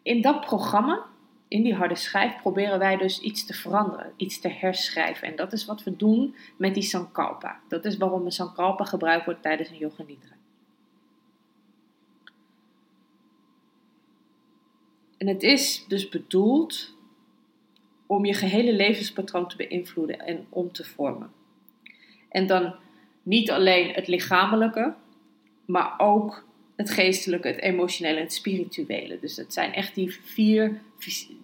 in 0.02 0.20
dat 0.20 0.40
programma, 0.40 1.06
in 1.52 1.62
die 1.62 1.74
harde 1.74 1.94
schijf, 1.94 2.36
proberen 2.36 2.78
wij 2.78 2.96
dus 2.96 3.20
iets 3.20 3.46
te 3.46 3.54
veranderen, 3.54 4.12
iets 4.16 4.40
te 4.40 4.48
herschrijven. 4.48 5.28
En 5.28 5.36
dat 5.36 5.52
is 5.52 5.64
wat 5.64 5.82
we 5.82 5.96
doen 5.96 6.34
met 6.56 6.74
die 6.74 6.82
Sankalpa. 6.82 7.60
Dat 7.68 7.84
is 7.84 7.96
waarom 7.96 8.24
een 8.24 8.32
Sankalpa 8.32 8.84
gebruikt 8.84 9.24
wordt 9.24 9.42
tijdens 9.42 9.68
een 9.70 9.76
Yoga 9.76 10.02
Nidra. 10.02 10.34
En 15.16 15.26
het 15.26 15.42
is 15.42 15.84
dus 15.88 16.08
bedoeld 16.08 16.94
om 18.06 18.24
je 18.24 18.34
gehele 18.34 18.72
levenspatroon 18.72 19.48
te 19.48 19.56
beïnvloeden 19.56 20.18
en 20.18 20.46
om 20.48 20.72
te 20.72 20.84
vormen. 20.84 21.32
En 22.28 22.46
dan 22.46 22.74
niet 23.22 23.50
alleen 23.50 23.92
het 23.92 24.08
lichamelijke, 24.08 24.94
maar 25.64 25.94
ook 25.98 26.44
het 26.82 26.90
geestelijke, 26.90 27.48
het 27.48 27.60
emotionele 27.60 28.16
en 28.16 28.22
het 28.22 28.32
spirituele. 28.32 29.18
Dus 29.20 29.36
het 29.36 29.52
zijn 29.52 29.72
echt 29.72 29.94
die 29.94 30.12
vier, 30.22 30.80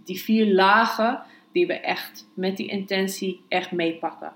die 0.04 0.20
vier 0.20 0.46
lagen 0.46 1.22
die 1.52 1.66
we 1.66 1.74
echt 1.74 2.26
met 2.34 2.56
die 2.56 2.68
intentie 2.68 3.40
echt 3.48 3.70
meepakken. 3.70 4.32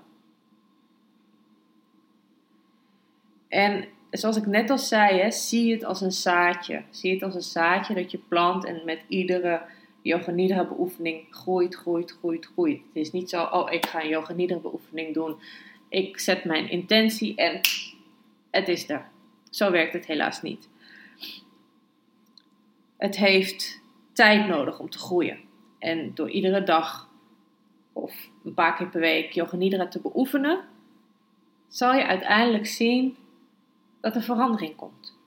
En 3.47 3.85
zoals 4.11 4.37
ik 4.37 4.45
net 4.45 4.69
al 4.69 4.77
zei, 4.77 5.19
hè, 5.19 5.31
zie 5.31 5.71
het 5.73 5.83
als 5.83 6.01
een 6.01 6.11
zaadje. 6.11 6.83
Zie 6.89 7.13
het 7.13 7.23
als 7.23 7.35
een 7.35 7.41
zaadje 7.41 7.93
dat 7.93 8.11
je 8.11 8.17
plant 8.17 8.65
en 8.65 8.81
met 8.85 8.99
iedere 9.07 9.61
yoga 10.01 10.31
nidra 10.31 10.65
beoefening 10.67 11.25
groeit, 11.29 11.75
groeit, 11.75 12.11
groeit, 12.11 12.45
groeit. 12.45 12.81
Het 12.93 13.03
is 13.03 13.11
niet 13.11 13.29
zo, 13.29 13.43
oh 13.43 13.71
ik 13.71 13.85
ga 13.85 14.01
een 14.01 14.09
yoga 14.09 14.33
beoefening 14.33 15.13
doen. 15.13 15.35
Ik 15.89 16.19
zet 16.19 16.43
mijn 16.43 16.69
intentie 16.69 17.35
en 17.35 17.61
het 18.51 18.67
is 18.67 18.89
er. 18.89 19.05
Zo 19.49 19.71
werkt 19.71 19.93
het 19.93 20.05
helaas 20.05 20.41
niet. 20.41 20.69
Het 23.03 23.17
heeft 23.17 23.81
tijd 24.13 24.47
nodig 24.47 24.79
om 24.79 24.89
te 24.89 24.97
groeien. 24.97 25.39
En 25.79 26.11
door 26.13 26.29
iedere 26.29 26.63
dag 26.63 27.09
of 27.93 28.29
een 28.43 28.53
paar 28.53 28.75
keer 28.75 28.87
per 28.87 28.99
week 28.99 29.31
yoga 29.31 29.55
nidra 29.55 29.87
te 29.87 30.01
beoefenen, 30.01 30.63
zal 31.67 31.93
je 31.93 32.05
uiteindelijk 32.05 32.65
zien 32.65 33.17
dat 34.01 34.15
er 34.15 34.21
verandering 34.21 34.75
komt. 34.75 35.17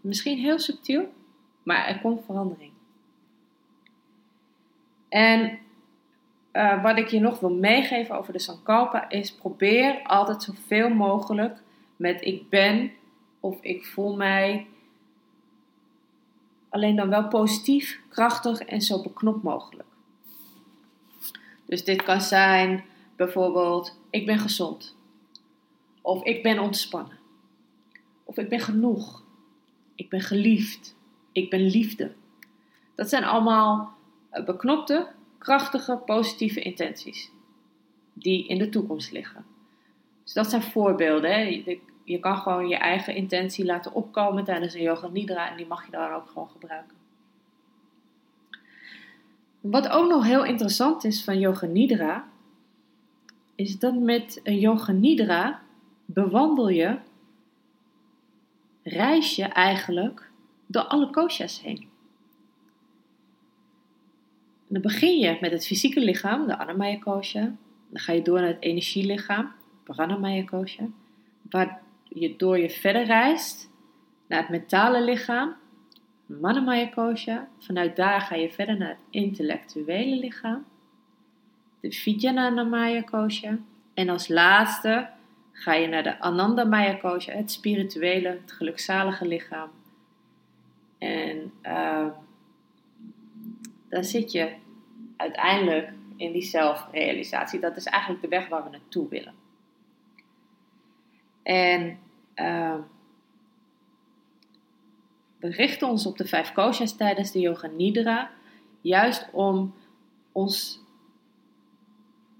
Misschien 0.00 0.38
heel 0.38 0.58
subtiel, 0.58 1.12
maar 1.62 1.86
er 1.86 2.00
komt 2.00 2.24
verandering. 2.24 2.72
En 5.08 5.58
uh, 6.52 6.82
wat 6.82 6.98
ik 6.98 7.08
je 7.08 7.20
nog 7.20 7.40
wil 7.40 7.54
meegeven 7.54 8.18
over 8.18 8.32
de 8.32 8.38
Sankalpa 8.38 9.10
is: 9.10 9.34
probeer 9.34 10.02
altijd 10.02 10.42
zoveel 10.42 10.88
mogelijk 10.88 11.58
met 11.96 12.24
ik 12.24 12.48
ben 12.48 12.92
of 13.40 13.62
ik 13.62 13.86
voel 13.86 14.16
mij 14.16 14.66
alleen 16.70 16.96
dan 16.96 17.08
wel 17.08 17.28
positief, 17.28 18.00
krachtig 18.08 18.60
en 18.60 18.80
zo 18.80 19.02
beknopt 19.02 19.42
mogelijk. 19.42 19.88
Dus 21.66 21.84
dit 21.84 22.02
kan 22.02 22.20
zijn 22.20 22.84
bijvoorbeeld: 23.16 23.98
ik 24.10 24.26
ben 24.26 24.38
gezond, 24.38 24.96
of 26.00 26.24
ik 26.24 26.42
ben 26.42 26.58
ontspannen, 26.58 27.18
of 28.24 28.36
ik 28.36 28.48
ben 28.48 28.60
genoeg, 28.60 29.22
Ik 29.94 30.08
ben 30.08 30.20
geliefd. 30.20 30.98
Ik 31.32 31.50
ben 31.50 31.60
liefde. 31.60 32.12
Dat 32.94 33.08
zijn 33.08 33.24
allemaal 33.24 33.94
eh, 34.30 34.44
beknopte, 34.44 35.08
krachtige, 35.38 35.96
positieve 35.96 36.60
intenties 36.60 37.30
die 38.12 38.46
in 38.46 38.58
de 38.58 38.68
toekomst 38.68 39.12
liggen. 39.12 39.44
Dus 40.24 40.32
dat 40.32 40.50
zijn 40.50 40.62
voorbeelden. 40.62 41.30
Hè. 41.30 41.80
Je 42.10 42.18
kan 42.18 42.36
gewoon 42.36 42.68
je 42.68 42.76
eigen 42.76 43.14
intentie 43.14 43.64
laten 43.64 43.92
opkomen 43.92 44.44
tijdens 44.44 44.74
een 44.74 44.82
yoga 44.82 45.08
nidra 45.08 45.50
en 45.50 45.56
die 45.56 45.66
mag 45.66 45.84
je 45.84 45.90
dan 45.90 46.12
ook 46.12 46.28
gewoon 46.28 46.48
gebruiken. 46.48 46.96
Wat 49.60 49.88
ook 49.88 50.08
nog 50.08 50.24
heel 50.24 50.44
interessant 50.44 51.04
is 51.04 51.24
van 51.24 51.38
yoga 51.38 51.66
nidra, 51.66 52.28
is 53.54 53.78
dat 53.78 53.94
met 53.94 54.40
een 54.42 54.58
yoga 54.58 54.92
nidra 54.92 55.62
bewandel 56.04 56.68
je, 56.68 56.98
reis 58.82 59.36
je 59.36 59.44
eigenlijk 59.44 60.30
door 60.66 60.82
alle 60.82 61.10
koshas 61.10 61.62
heen. 61.62 61.88
dan 64.66 64.82
begin 64.82 65.18
je 65.18 65.38
met 65.40 65.50
het 65.52 65.66
fysieke 65.66 66.00
lichaam, 66.00 66.46
de 66.46 66.58
Annamaya 66.58 66.98
kosha. 66.98 67.40
Dan 67.88 68.00
ga 68.00 68.12
je 68.12 68.22
door 68.22 68.38
naar 68.38 68.48
het 68.48 68.62
energielichaam, 68.62 69.52
Pranamaya 69.84 70.44
kosha. 70.44 70.84
Waar 71.50 71.88
je 72.10 72.36
door 72.36 72.58
je 72.58 72.70
verder 72.70 73.04
reist 73.04 73.70
naar 74.26 74.40
het 74.40 74.48
mentale 74.48 75.02
lichaam, 75.02 75.54
Manamaya 76.26 76.86
kosha. 76.86 77.48
Vanuit 77.58 77.96
daar 77.96 78.20
ga 78.20 78.34
je 78.34 78.50
verder 78.50 78.76
naar 78.76 78.88
het 78.88 78.98
intellectuele 79.10 80.16
lichaam, 80.16 80.64
de 81.80 81.92
Vijnanamaya 81.92 83.02
kosha. 83.02 83.58
En 83.94 84.08
als 84.08 84.28
laatste 84.28 85.08
ga 85.52 85.74
je 85.74 85.88
naar 85.88 86.02
de 86.02 86.20
Anandamaya 86.20 86.94
kosha, 86.94 87.32
het 87.32 87.50
spirituele, 87.50 88.28
het 88.28 88.52
gelukzalige 88.52 89.26
lichaam. 89.26 89.70
En 90.98 91.52
uh, 91.62 92.06
dan 93.88 94.04
zit 94.04 94.32
je 94.32 94.52
uiteindelijk 95.16 95.92
in 96.16 96.32
die 96.32 96.42
zelfrealisatie. 96.42 97.60
Dat 97.60 97.76
is 97.76 97.84
eigenlijk 97.84 98.22
de 98.22 98.28
weg 98.28 98.48
waar 98.48 98.64
we 98.64 98.70
naartoe 98.70 99.08
willen. 99.08 99.39
En 101.50 101.98
uh, 102.36 102.74
we 105.38 105.48
richten 105.48 105.88
ons 105.88 106.06
op 106.06 106.16
de 106.16 106.26
vijf 106.26 106.52
koshas 106.52 106.96
tijdens 106.96 107.30
de 107.30 107.40
yoga 107.40 107.66
nidra, 107.66 108.30
juist 108.80 109.28
om 109.32 109.74
ons 110.32 110.80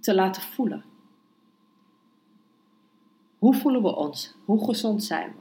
te 0.01 0.15
laten 0.15 0.43
voelen. 0.43 0.85
Hoe 3.39 3.55
voelen 3.55 3.83
we 3.83 3.97
ons? 3.97 4.35
Hoe 4.45 4.65
gezond 4.65 5.05
zijn 5.05 5.35
we? 5.35 5.39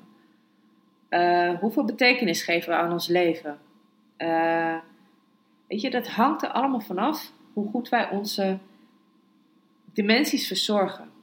Uh, 1.18 1.60
hoeveel 1.60 1.86
betekenis 1.86 2.44
geven 2.44 2.70
we 2.70 2.76
aan 2.76 2.92
ons 2.92 3.08
leven? 3.08 3.60
Uh, 4.18 4.78
weet 5.68 5.82
je, 5.82 5.90
dat 5.90 6.08
hangt 6.08 6.44
er 6.44 6.52
allemaal 6.52 6.82
vanaf 6.82 7.32
hoe 7.54 7.70
goed 7.70 7.90
wij 7.90 8.10
onze 8.10 8.58
dimensies 9.94 10.48
verzorgen. 10.48 11.19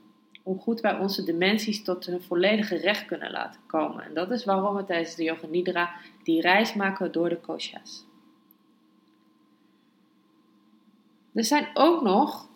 Hoe 0.47 0.59
goed 0.59 0.81
wij 0.81 0.99
onze 0.99 1.25
dimensies 1.25 1.83
tot 1.83 2.07
hun 2.07 2.23
volledige 2.23 2.77
recht 2.77 3.05
kunnen 3.05 3.31
laten 3.31 3.61
komen. 3.67 4.05
En 4.05 4.15
dat 4.15 4.31
is 4.31 4.45
waarom 4.45 4.77
we 4.77 4.85
tijdens 4.85 5.15
de 5.15 5.23
Yoga 5.23 5.47
Nidra 5.47 5.95
die 6.23 6.41
reis 6.41 6.75
maken 6.75 7.13
door 7.13 7.29
de 7.29 7.41
koshas. 7.41 8.05
Er 11.35 11.45
zijn 11.45 11.69
ook 11.75 12.03
nog 12.03 12.49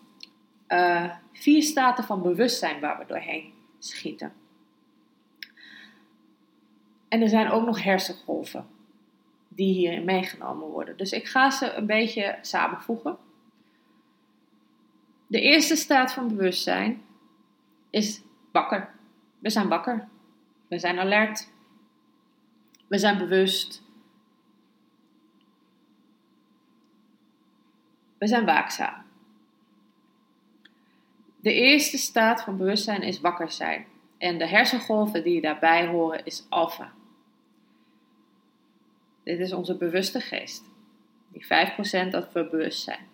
uh, 0.69 1.11
vier 1.33 1.63
staten 1.63 2.05
van 2.05 2.23
bewustzijn 2.23 2.81
waar 2.81 2.99
we 2.99 3.07
doorheen 3.07 3.53
schieten. 3.79 4.33
En 7.09 7.23
er 7.23 7.29
zijn 7.29 7.51
ook 7.51 7.67
nog 7.67 7.83
hersengolven 7.83 8.67
die 9.49 9.75
hierin 9.75 10.05
meegenomen 10.05 10.69
worden. 10.69 10.97
Dus 10.97 11.13
ik 11.13 11.27
ga 11.27 11.51
ze 11.51 11.73
een 11.73 11.87
beetje 11.87 12.39
samenvoegen. 12.41 13.17
De 15.27 15.41
eerste 15.41 15.77
staat 15.77 16.13
van 16.13 16.29
bewustzijn 16.29 17.03
is 17.91 18.23
wakker. 18.53 18.95
We 19.39 19.51
zijn 19.51 19.69
wakker. 19.69 20.09
We 20.69 20.79
zijn 20.79 20.99
alert. 20.99 21.49
We 22.87 22.99
zijn 22.99 23.19
bewust. 23.19 23.83
We 28.19 28.27
zijn 28.27 28.45
waakzaam. 28.45 29.03
De 31.41 31.53
eerste 31.53 31.99
staat 31.99 32.43
van 32.43 32.57
bewustzijn 32.57 33.03
is 33.03 33.21
wakker 33.21 33.51
zijn. 33.51 33.87
En 34.19 34.39
de 34.39 34.47
hersengolven 34.47 35.23
die 35.23 35.41
daarbij 35.41 35.87
horen 35.87 36.25
is 36.25 36.47
alfa. 36.49 36.93
Dit 39.23 39.39
is 39.39 39.53
onze 39.53 39.77
bewuste 39.77 40.21
geest. 40.21 40.65
Die 41.29 41.45
5% 42.07 42.09
dat 42.11 42.33
we 42.33 42.49
bewust 42.49 42.83
zijn. 42.83 43.09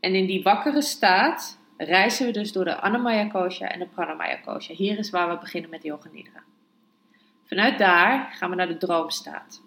En 0.00 0.14
in 0.14 0.26
die 0.26 0.42
wakkere 0.42 0.82
staat 0.82 1.58
reizen 1.84 2.26
we 2.26 2.32
dus 2.32 2.52
door 2.52 2.64
de 2.64 2.80
Annamaya 2.80 3.28
Kosha 3.28 3.68
en 3.68 3.78
de 3.78 3.86
Pranamaya 3.86 4.36
Kosha. 4.36 4.74
Hier 4.74 4.98
is 4.98 5.10
waar 5.10 5.28
we 5.28 5.38
beginnen 5.38 5.70
met 5.70 5.82
Yoga 5.82 6.08
Nidra. 6.12 6.42
Vanuit 7.44 7.78
daar 7.78 8.32
gaan 8.32 8.50
we 8.50 8.56
naar 8.56 8.68
de 8.68 8.76
droomstaat. 8.76 9.62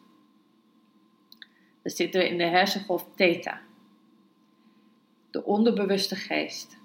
Dan 1.82 1.92
zitten 1.92 2.22
we 2.22 2.30
in 2.30 2.38
de 2.38 2.44
hersengolf 2.44 3.08
Theta. 3.16 3.62
De 5.32 5.44
onderbewuste 5.44 6.16
geest. 6.16 6.78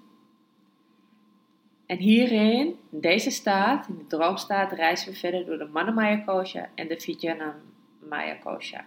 En 1.85 1.97
hierin, 1.97 2.79
in 2.91 3.01
deze 3.01 3.29
staat, 3.29 3.87
in 3.87 3.97
de 3.97 4.07
droomstaat, 4.07 4.71
reizen 4.71 5.11
we 5.11 5.17
verder 5.17 5.45
door 5.45 5.57
de 5.57 5.65
Manamaya 5.65 6.17
Kosha 6.17 6.69
en 6.75 6.87
de 6.87 6.99
Vijnanamaya 6.99 8.35
Kosha. 8.43 8.85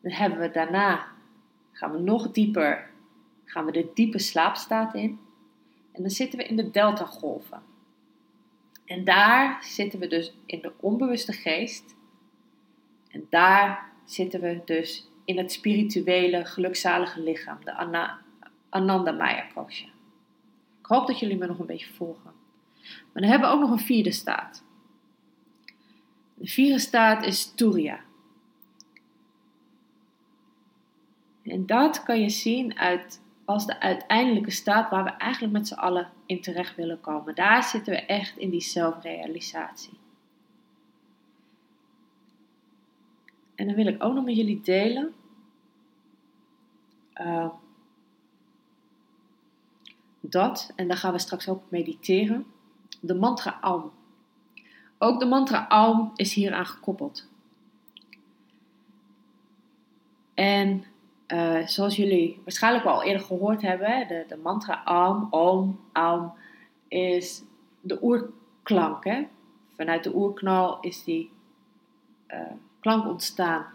Dan 0.00 0.12
hebben 0.12 0.38
we 0.38 0.50
daarna 0.50 1.06
gaan 1.72 1.92
we 1.92 1.98
nog 1.98 2.30
dieper, 2.30 2.90
gaan 3.46 3.64
we 3.64 3.72
de 3.72 3.90
diepe 3.94 4.18
slaapstaat 4.18 4.94
in. 4.94 5.18
En 5.92 6.02
dan 6.02 6.10
zitten 6.10 6.38
we 6.38 6.44
in 6.44 6.56
de 6.56 6.70
delta-golven. 6.70 7.62
En 8.84 9.04
daar 9.04 9.64
zitten 9.64 9.98
we 9.98 10.06
dus 10.06 10.34
in 10.46 10.60
de 10.60 10.72
onbewuste 10.80 11.32
geest. 11.32 11.94
En 13.10 13.26
daar 13.30 13.92
zitten 14.04 14.40
we 14.40 14.62
dus 14.64 15.10
in 15.24 15.38
het 15.38 15.52
spirituele, 15.52 16.44
gelukzalige 16.44 17.20
lichaam, 17.20 17.64
de 17.64 17.72
Ananda 18.68 19.12
Maya 19.12 19.46
Kosha. 19.54 19.86
Ik 20.80 20.86
hoop 20.86 21.06
dat 21.06 21.18
jullie 21.18 21.36
me 21.36 21.46
nog 21.46 21.58
een 21.58 21.66
beetje 21.66 21.92
volgen. 21.94 22.32
Maar 22.82 23.22
dan 23.22 23.30
hebben 23.30 23.48
we 23.48 23.54
ook 23.54 23.60
nog 23.60 23.70
een 23.70 23.78
vierde 23.78 24.12
staat. 24.12 24.64
De 26.34 26.46
vierde 26.46 26.78
staat 26.78 27.24
is 27.24 27.52
Turiya. 27.54 28.00
En 31.42 31.66
dat 31.66 32.02
kan 32.02 32.20
je 32.20 32.28
zien 32.28 32.78
uit, 32.78 33.20
als 33.46 33.66
de 33.66 33.80
uiteindelijke 33.80 34.50
staat 34.50 34.90
waar 34.90 35.04
we 35.04 35.10
eigenlijk 35.10 35.52
met 35.52 35.68
z'n 35.68 35.74
allen 35.74 36.10
in 36.26 36.40
terecht 36.40 36.76
willen 36.76 37.00
komen. 37.00 37.34
Daar 37.34 37.62
zitten 37.62 37.92
we 37.92 38.00
echt 38.00 38.36
in 38.36 38.50
die 38.50 38.60
zelfrealisatie. 38.60 39.98
En 43.54 43.66
dan 43.66 43.74
wil 43.74 43.86
ik 43.86 44.02
ook 44.02 44.14
nog 44.14 44.24
met 44.24 44.36
jullie 44.36 44.60
delen. 44.60 45.14
Uh, 47.20 47.48
dat, 50.20 50.72
en 50.76 50.88
daar 50.88 50.96
gaan 50.96 51.12
we 51.12 51.18
straks 51.18 51.48
ook 51.48 51.62
mediteren, 51.68 52.46
de 53.00 53.14
mantra 53.14 53.58
Aum. 53.60 53.90
Ook 54.98 55.20
de 55.20 55.26
mantra 55.26 55.68
Aum 55.68 56.10
is 56.14 56.34
hieraan 56.34 56.66
gekoppeld. 56.66 57.28
En 60.34 60.84
uh, 61.28 61.66
zoals 61.66 61.96
jullie 61.96 62.40
waarschijnlijk 62.44 62.84
al 62.84 63.02
eerder 63.02 63.26
gehoord 63.26 63.62
hebben, 63.62 64.08
de, 64.08 64.24
de 64.28 64.36
mantra 64.36 64.84
Aum, 64.84 65.26
Om, 65.30 65.80
Aum, 65.92 66.32
is 66.88 67.42
de 67.80 67.98
oerklank. 68.02 69.04
Hè? 69.04 69.26
Vanuit 69.76 70.04
de 70.04 70.14
oerknal 70.14 70.80
is 70.80 71.04
die 71.04 71.30
uh, 72.28 72.40
klank 72.80 73.06
ontstaan. 73.06 73.66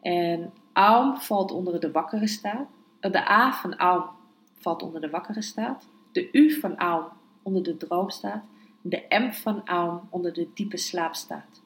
En 0.00 0.52
Aum 0.72 1.16
valt 1.16 1.52
onder 1.52 1.80
de 1.80 1.90
wakkere 1.90 2.26
staat. 2.26 2.68
Uh, 3.00 3.12
de 3.12 3.30
A 3.30 3.52
van 3.52 3.76
Aum 3.76 4.04
valt 4.58 4.82
onder 4.82 5.00
de 5.00 5.10
wakkere 5.10 5.42
staat. 5.42 5.88
De 6.12 6.28
U 6.32 6.60
van 6.60 6.76
Aum 6.76 7.04
onder 7.42 7.62
de 7.62 7.76
droomstaat. 7.76 8.44
De 8.80 9.04
M 9.08 9.32
van 9.32 9.66
Aum 9.66 10.00
onder 10.10 10.32
de 10.32 10.48
diepe 10.54 10.76
slaapstaat. 10.76 11.62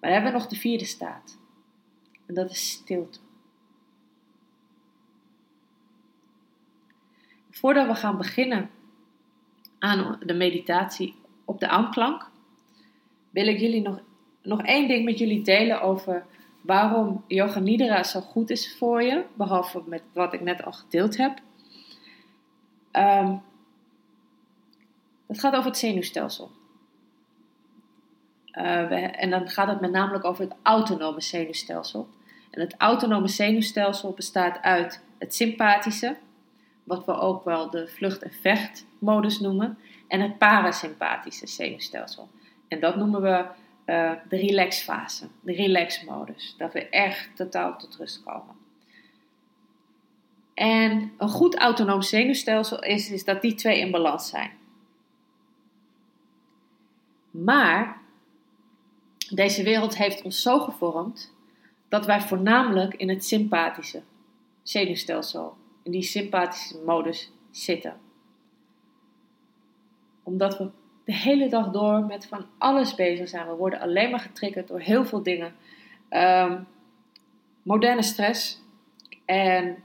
Maar 0.00 0.10
dan 0.10 0.12
hebben 0.12 0.32
we 0.32 0.38
nog 0.38 0.46
de 0.46 0.56
vierde 0.56 0.84
staat. 0.84 1.38
En 2.26 2.34
dat 2.34 2.50
is 2.50 2.70
stilte. 2.70 3.18
Voordat 7.50 7.86
we 7.86 7.94
gaan 7.94 8.16
beginnen 8.16 8.70
aan 9.78 10.18
de 10.24 10.34
meditatie 10.34 11.14
op 11.44 11.60
de 11.60 11.68
aanklank, 11.68 12.30
wil 13.30 13.46
ik 13.46 13.58
jullie 13.58 13.82
nog, 13.82 14.00
nog 14.42 14.62
één 14.62 14.88
ding 14.88 15.04
met 15.04 15.18
jullie 15.18 15.42
delen 15.42 15.80
over 15.80 16.26
waarom 16.60 17.24
Yoga 17.26 17.60
Nidra 17.60 18.02
zo 18.02 18.20
goed 18.20 18.50
is 18.50 18.76
voor 18.76 19.02
je, 19.02 19.24
behalve 19.34 19.82
met 19.86 20.02
wat 20.12 20.32
ik 20.32 20.40
net 20.40 20.64
al 20.64 20.72
gedeeld 20.72 21.16
heb. 21.16 21.40
Um, 22.92 23.42
het 25.26 25.40
gaat 25.40 25.54
over 25.54 25.70
het 25.70 25.78
zenuwstelsel. 25.78 26.50
Uh, 28.52 28.88
we, 28.88 28.94
en 28.94 29.30
dan 29.30 29.48
gaat 29.48 29.68
het 29.68 29.80
met 29.80 29.90
name 29.90 30.22
over 30.22 30.44
het 30.44 30.54
autonome 30.62 31.20
zenuwstelsel. 31.20 32.08
En 32.56 32.62
het 32.62 32.74
autonome 32.78 33.28
zenuwstelsel 33.28 34.12
bestaat 34.12 34.62
uit 34.62 35.02
het 35.18 35.34
sympathische, 35.34 36.16
wat 36.84 37.04
we 37.04 37.12
ook 37.12 37.44
wel 37.44 37.70
de 37.70 37.88
vlucht- 37.88 38.22
en 38.22 38.32
vechtmodus 38.32 39.40
noemen, 39.40 39.78
en 40.08 40.20
het 40.20 40.38
parasympathische 40.38 41.46
zenuwstelsel. 41.46 42.28
En 42.68 42.80
dat 42.80 42.96
noemen 42.96 43.22
we 43.22 43.44
uh, 43.86 44.12
de 44.28 44.36
relaxfase, 44.36 45.28
de 45.40 45.52
relaxmodus. 45.52 46.54
Dat 46.58 46.72
we 46.72 46.88
echt 46.88 47.36
totaal 47.36 47.78
tot 47.78 47.96
rust 47.96 48.22
komen. 48.22 48.54
En 50.54 51.12
een 51.18 51.28
goed 51.28 51.56
autonoom 51.56 52.02
zenuwstelsel 52.02 52.82
is, 52.82 53.10
is 53.10 53.24
dat 53.24 53.42
die 53.42 53.54
twee 53.54 53.80
in 53.80 53.90
balans 53.90 54.28
zijn. 54.28 54.50
Maar 57.30 58.00
deze 59.30 59.62
wereld 59.62 59.96
heeft 59.96 60.22
ons 60.22 60.42
zo 60.42 60.60
gevormd 60.60 61.34
dat 61.88 62.06
wij 62.06 62.20
voornamelijk 62.20 62.94
in 62.94 63.08
het 63.08 63.24
sympathische 63.24 64.02
zenuwstelsel, 64.62 65.56
in 65.82 65.90
die 65.90 66.02
sympathische 66.02 66.78
modus 66.84 67.32
zitten. 67.50 67.96
Omdat 70.22 70.58
we 70.58 70.70
de 71.04 71.14
hele 71.14 71.48
dag 71.48 71.70
door 71.70 72.04
met 72.04 72.26
van 72.26 72.46
alles 72.58 72.94
bezig 72.94 73.28
zijn. 73.28 73.48
We 73.48 73.54
worden 73.54 73.80
alleen 73.80 74.10
maar 74.10 74.20
getriggerd 74.20 74.68
door 74.68 74.80
heel 74.80 75.04
veel 75.04 75.22
dingen. 75.22 75.54
Um, 76.10 76.66
moderne 77.62 78.02
stress. 78.02 78.60
En 79.24 79.76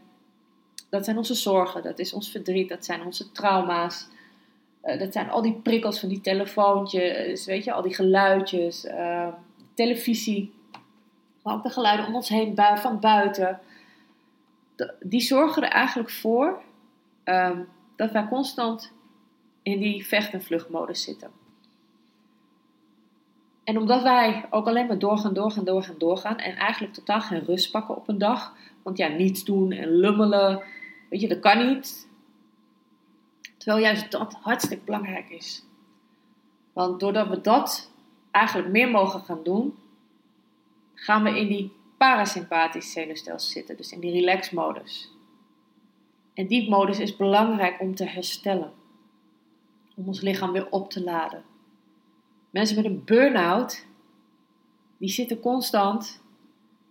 dat 0.90 1.06
zijn 1.06 1.18
onze 1.18 1.34
zorgen, 1.34 1.84
dat 1.84 2.00
is 2.00 2.14
ons 2.14 2.32
verdriet, 2.32 2.70
dat 2.70 2.86
zijn 2.86 3.06
onze 3.06 3.32
trauma's. 3.32 4.08
Uh, 4.84 5.00
dat 5.00 5.14
zijn 5.14 5.30
al 5.30 5.42
die 5.42 5.54
prikkels 5.54 6.00
van 6.00 6.10
die 6.10 6.22
telefoontjes, 6.22 7.46
weet 7.46 7.64
je, 7.64 7.72
al 7.74 7.82
die 7.82 7.94
geluidjes, 7.94 8.86
uh, 8.86 9.28
televisie. 9.74 10.54
Maar 11.44 11.54
ook 11.54 11.64
de 11.64 11.70
geluiden 11.70 12.08
om 12.08 12.16
ons 12.16 12.30
heen 12.30 12.56
van 12.76 13.00
buiten. 13.00 13.60
Die 15.00 15.22
zorgen 15.22 15.64
er 15.64 15.70
eigenlijk 15.70 16.10
voor 16.10 16.62
um, 17.26 17.68
dat 17.96 18.12
wij 18.12 18.28
constant 18.28 18.92
in 19.62 19.80
die 19.80 20.06
vecht- 20.06 20.34
en 20.34 20.44
vluchtmodus 20.44 21.04
zitten. 21.04 21.32
En 23.64 23.78
omdat 23.78 24.02
wij 24.02 24.46
ook 24.50 24.68
alleen 24.68 24.88
maar 24.88 25.00
doorgaan, 25.00 25.34
doorgaan, 25.34 25.64
doorgaan, 25.64 25.98
doorgaan 25.98 26.38
en 26.38 26.56
eigenlijk 26.56 26.94
totaal 26.94 27.22
geen 27.22 27.46
rust 27.46 27.72
pakken 27.72 27.96
op 27.96 28.08
een 28.08 28.18
dag, 28.18 28.56
want 28.84 28.98
ja, 28.98 29.08
niets 29.08 29.44
doen 29.44 29.72
en 29.72 29.90
lummelen, 29.90 30.64
weet 31.10 31.22
je, 31.22 31.28
dat 31.28 31.40
kan 31.40 31.68
niet. 31.68 32.08
Terwijl 33.58 33.84
juist 33.84 34.12
dat 34.12 34.34
hartstikke 34.42 34.86
belangrijk 34.86 35.30
is. 35.30 35.66
Want 36.74 37.00
doordat 37.00 37.28
we 37.28 37.42
dat 37.42 37.92
eigenlijk 38.32 38.70
meer 38.70 38.90
mogen 38.90 39.20
gaan 39.20 39.44
doen, 39.44 39.78
gaan 41.02 41.24
we 41.24 41.40
in 41.40 41.48
die 41.48 41.72
parasympathische 41.98 42.92
zenuwstelsel 42.92 43.52
zitten, 43.52 43.78
dus 43.78 43.92
in 43.92 44.00
die 44.00 44.12
relax-modus. 44.12 45.12
En 46.34 46.48
die 46.48 46.70
modus 46.70 47.00
is 47.00 47.16
belangrijk 47.16 47.80
om 47.80 47.96
te 47.96 48.06
herstellen 48.06 48.74
om 49.96 50.08
ons 50.08 50.22
lichaam 50.22 50.52
weer 50.52 50.70
op 50.70 50.90
te 50.90 51.04
laden. 51.04 51.44
Mensen 52.50 52.76
met 52.76 52.86
een 52.86 53.04
burn-out, 53.06 53.86
die 54.98 55.10
zitten 55.10 55.40
constant 55.40 56.22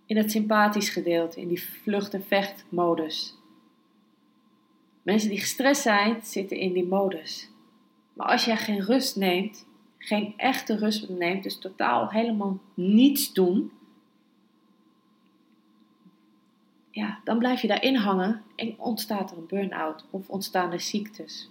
in 0.05 0.17
het 0.17 0.31
sympathisch 0.31 0.89
gedeelte, 0.89 1.41
in 1.41 1.47
die 1.47 1.63
vlucht- 1.63 2.13
en 2.13 2.23
vechtmodus. 2.23 3.37
Mensen 5.01 5.29
die 5.29 5.39
gestrest 5.39 5.81
zijn, 5.81 6.21
zitten 6.23 6.57
in 6.57 6.73
die 6.73 6.87
modus. 6.87 7.49
Maar 8.13 8.27
als 8.27 8.45
jij 8.45 8.57
geen 8.57 8.81
rust 8.81 9.15
neemt, 9.15 9.65
geen 9.97 10.33
echte 10.37 10.75
rust 10.75 11.09
neemt, 11.09 11.43
dus 11.43 11.59
totaal 11.59 12.09
helemaal 12.09 12.59
niets 12.73 13.33
doen, 13.33 13.71
ja, 16.91 17.19
dan 17.23 17.37
blijf 17.37 17.61
je 17.61 17.67
daarin 17.67 17.95
hangen 17.95 18.43
en 18.55 18.75
ontstaat 18.77 19.31
er 19.31 19.37
een 19.37 19.47
burn-out 19.47 20.05
of 20.09 20.29
ontstaan 20.29 20.71
er 20.71 20.79
ziektes. 20.79 21.49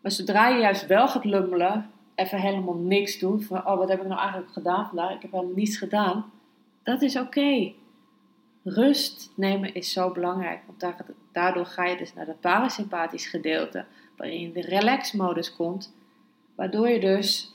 Maar 0.00 0.12
zodra 0.12 0.48
je 0.48 0.60
juist 0.60 0.86
wel 0.86 1.08
gaat 1.08 1.24
lummelen, 1.24 1.90
even 2.14 2.40
helemaal 2.40 2.74
niks 2.74 3.18
doet, 3.18 3.44
van 3.44 3.66
oh 3.66 3.76
wat 3.76 3.88
heb 3.88 4.00
ik 4.00 4.06
nou 4.06 4.20
eigenlijk 4.20 4.52
gedaan 4.52 4.86
vandaag, 4.86 5.14
ik 5.14 5.22
heb 5.22 5.32
helemaal 5.32 5.54
niets 5.54 5.76
gedaan, 5.76 6.32
dat 6.82 7.02
is 7.02 7.16
oké. 7.16 7.72
Rust 8.62 9.32
nemen 9.34 9.74
is 9.74 9.92
zo 9.92 10.12
belangrijk, 10.12 10.60
want 10.66 10.94
daardoor 11.32 11.66
ga 11.66 11.84
je 11.84 11.96
dus 11.96 12.14
naar 12.14 12.26
het 12.26 12.40
parasympathisch 12.40 13.26
gedeelte, 13.26 13.84
waarin 14.16 14.40
je 14.40 14.46
in 14.46 14.52
de 14.52 14.60
relax-modus 14.60 15.56
komt, 15.56 15.94
waardoor 16.54 16.88
je 16.88 17.00
dus 17.00 17.54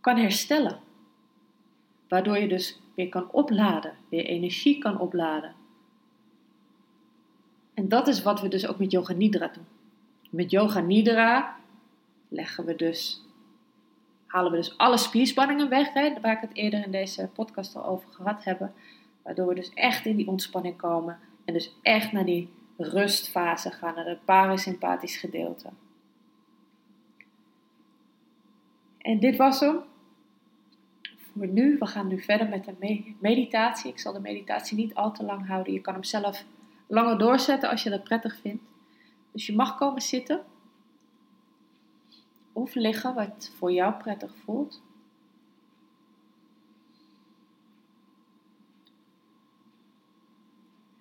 kan 0.00 0.16
herstellen. 0.16 0.78
Waardoor 2.08 2.38
je 2.38 2.48
dus 2.48 2.80
weer 3.00 3.08
kan 3.08 3.30
opladen, 3.30 3.94
weer 4.08 4.24
energie 4.24 4.78
kan 4.78 4.98
opladen. 4.98 5.54
En 7.74 7.88
dat 7.88 8.08
is 8.08 8.22
wat 8.22 8.40
we 8.40 8.48
dus 8.48 8.66
ook 8.66 8.78
met 8.78 8.90
Yoga 8.90 9.12
Nidra 9.12 9.48
doen. 9.48 9.66
Met 10.30 10.50
Yoga 10.50 10.80
Nidra 10.80 11.56
leggen 12.28 12.64
we 12.64 12.76
dus, 12.76 13.24
halen 14.26 14.50
we 14.50 14.56
dus 14.56 14.78
alle 14.78 14.96
spierspanningen 14.96 15.68
weg, 15.68 15.92
hè, 15.92 16.20
waar 16.20 16.32
ik 16.32 16.40
het 16.40 16.56
eerder 16.56 16.84
in 16.84 16.90
deze 16.90 17.28
podcast 17.34 17.76
al 17.76 17.84
over 17.84 18.12
gehad 18.12 18.44
heb. 18.44 18.70
Waardoor 19.22 19.46
we 19.46 19.54
dus 19.54 19.70
echt 19.74 20.06
in 20.06 20.16
die 20.16 20.28
ontspanning 20.28 20.76
komen 20.76 21.18
en 21.44 21.52
dus 21.52 21.74
echt 21.82 22.12
naar 22.12 22.24
die 22.24 22.48
rustfase 22.76 23.70
gaan, 23.70 23.94
naar 23.94 24.06
het 24.06 24.24
parasympathisch 24.24 25.16
gedeelte. 25.16 25.68
En 28.98 29.18
dit 29.18 29.36
was 29.36 29.60
hem 29.60 29.80
voor 31.36 31.46
nu. 31.46 31.78
We 31.78 31.86
gaan 31.86 32.08
nu 32.08 32.22
verder 32.22 32.48
met 32.48 32.64
de 32.64 33.14
meditatie. 33.18 33.90
Ik 33.90 33.98
zal 33.98 34.12
de 34.12 34.20
meditatie 34.20 34.76
niet 34.76 34.94
al 34.94 35.12
te 35.12 35.24
lang 35.24 35.46
houden. 35.46 35.72
Je 35.72 35.80
kan 35.80 35.94
hem 35.94 36.04
zelf 36.04 36.44
langer 36.86 37.18
doorzetten 37.18 37.70
als 37.70 37.82
je 37.82 37.90
dat 37.90 38.04
prettig 38.04 38.40
vindt. 38.40 38.62
Dus 39.32 39.46
je 39.46 39.54
mag 39.54 39.76
komen 39.76 40.02
zitten 40.02 40.44
of 42.52 42.74
liggen, 42.74 43.14
wat 43.14 43.52
voor 43.56 43.72
jou 43.72 43.94
prettig 43.94 44.32
voelt. 44.44 44.82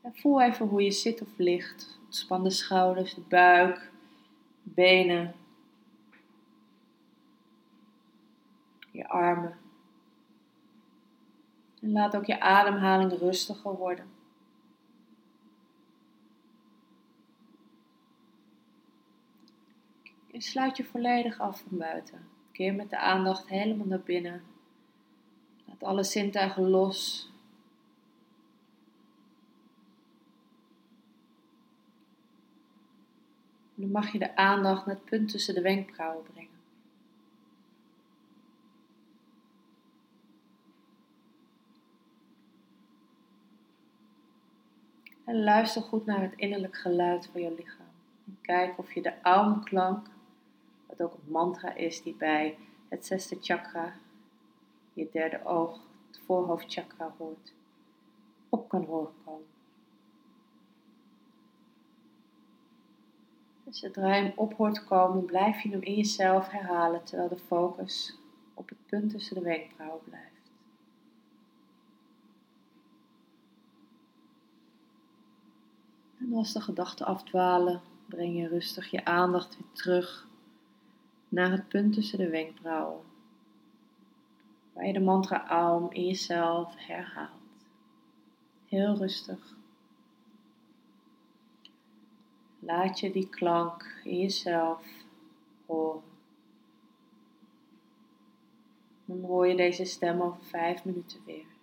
En 0.01 0.15
voel 0.15 0.41
even 0.41 0.67
hoe 0.67 0.83
je 0.83 0.91
zit 0.91 1.21
of 1.21 1.37
ligt. 1.37 1.99
Ontspan 2.05 2.43
de 2.43 2.49
schouders, 2.49 3.13
de 3.13 3.21
buik, 3.21 3.91
benen, 4.63 5.35
je 8.91 9.07
armen. 9.07 9.57
En 11.79 11.91
laat 11.91 12.15
ook 12.15 12.25
je 12.25 12.39
ademhaling 12.39 13.11
rustiger 13.11 13.75
worden. 13.75 14.05
En 20.31 20.41
sluit 20.41 20.77
je 20.77 20.83
volledig 20.83 21.39
af 21.39 21.63
van 21.67 21.77
buiten. 21.77 22.27
Keer 22.51 22.73
met 22.73 22.89
de 22.89 22.97
aandacht 22.97 23.47
helemaal 23.47 23.87
naar 23.87 24.01
binnen. 24.01 24.43
Laat 25.65 25.83
alle 25.83 26.03
zintuigen 26.03 26.69
los. 26.69 27.29
Dan 33.75 33.91
mag 33.91 34.11
je 34.11 34.19
de 34.19 34.35
aandacht 34.35 34.85
naar 34.85 34.95
het 34.95 35.05
punt 35.05 35.29
tussen 35.29 35.53
de 35.53 35.61
wenkbrauwen 35.61 36.23
brengen. 36.23 36.38
En 45.29 45.43
luister 45.43 45.81
goed 45.81 46.05
naar 46.05 46.21
het 46.21 46.33
innerlijk 46.35 46.77
geluid 46.77 47.29
van 47.31 47.41
je 47.41 47.53
lichaam. 47.53 47.87
En 48.25 48.37
kijk 48.41 48.77
of 48.77 48.93
je 48.93 49.01
de 49.01 49.21
aumklank 49.21 50.07
wat 50.87 51.01
ook 51.01 51.13
een 51.13 51.31
mantra 51.31 51.73
is 51.73 52.01
die 52.01 52.15
bij 52.15 52.57
het 52.87 53.05
zesde 53.05 53.37
chakra, 53.41 53.93
je 54.93 55.09
derde 55.11 55.45
oog, 55.45 55.81
het 56.07 56.19
voorhoofdchakra 56.25 57.13
hoort, 57.17 57.53
op 58.49 58.69
kan 58.69 58.85
horen 58.85 59.13
komen. 59.25 59.47
En 63.65 63.73
zodra 63.73 64.15
je 64.15 64.23
hem 64.23 64.33
op 64.35 64.53
hoort 64.53 64.83
komen, 64.83 65.25
blijf 65.25 65.61
je 65.61 65.69
hem 65.69 65.81
in 65.81 65.95
jezelf 65.95 66.49
herhalen 66.49 67.03
terwijl 67.03 67.29
de 67.29 67.37
focus 67.37 68.17
op 68.53 68.69
het 68.69 68.85
punt 68.85 69.11
tussen 69.11 69.35
de 69.35 69.41
wenkbrauwen 69.41 70.03
blijft. 70.03 70.39
En 76.18 76.18
als 76.33 76.53
de 76.53 76.61
gedachten 76.61 77.05
afdwalen, 77.05 77.81
breng 78.05 78.37
je 78.37 78.47
rustig 78.47 78.91
je 78.91 79.05
aandacht 79.05 79.57
weer 79.57 79.71
terug 79.71 80.27
naar 81.29 81.51
het 81.51 81.67
punt 81.67 81.93
tussen 81.93 82.17
de 82.17 82.29
wenkbrauwen, 82.29 83.05
waar 84.73 84.85
je 84.85 84.93
de 84.93 84.99
mantra 84.99 85.47
Aum 85.47 85.91
in 85.91 86.05
jezelf 86.05 86.73
herhaalt. 86.77 87.29
Heel 88.65 88.95
rustig. 88.95 89.57
Laat 92.59 92.99
je 92.99 93.11
die 93.11 93.29
klank 93.29 94.01
in 94.03 94.19
jezelf 94.19 94.85
horen. 95.65 96.01
Dan 99.05 99.21
hoor 99.21 99.47
je 99.47 99.55
deze 99.55 99.85
stem 99.85 100.21
over 100.21 100.43
vijf 100.43 100.85
minuten 100.85 101.19
weer. 101.25 101.58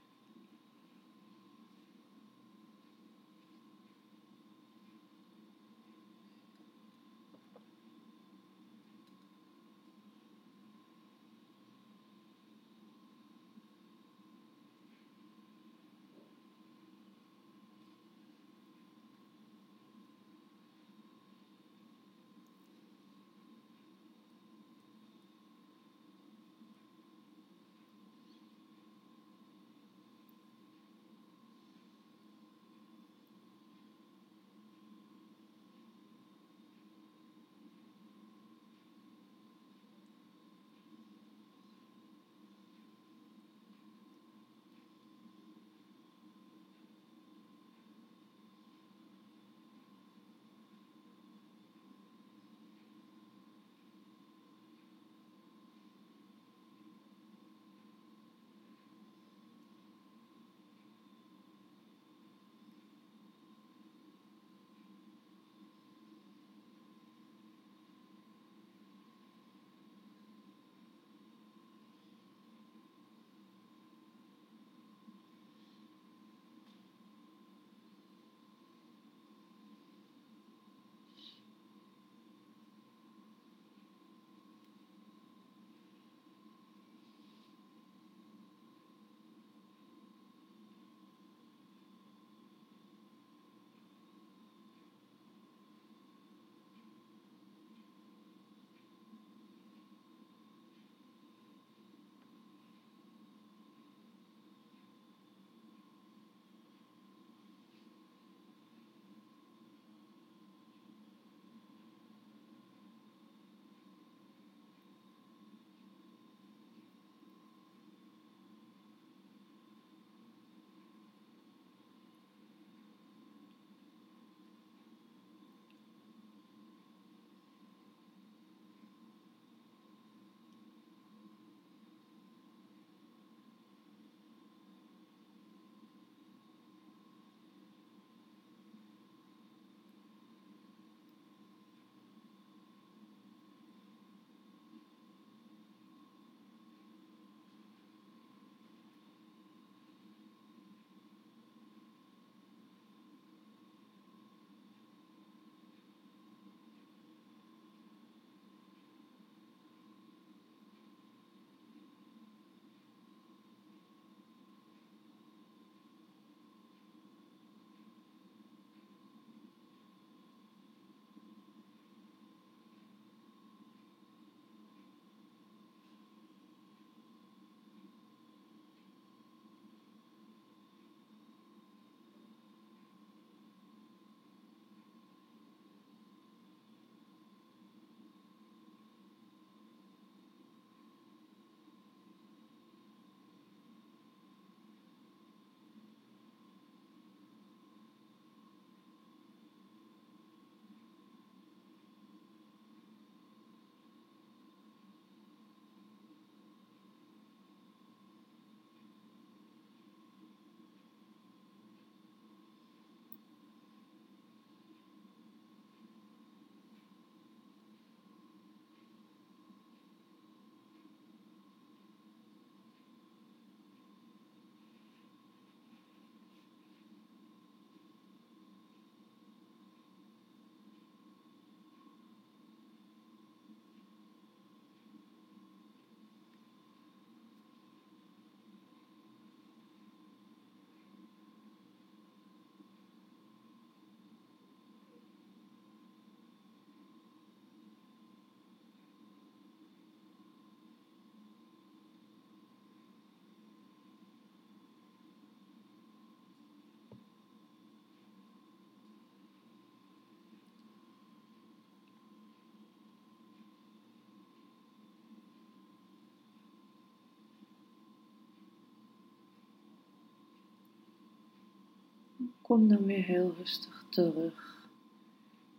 Kom 272.42 272.68
dan 272.68 272.84
weer 272.84 273.04
heel 273.04 273.34
rustig 273.38 273.84
terug 273.88 274.68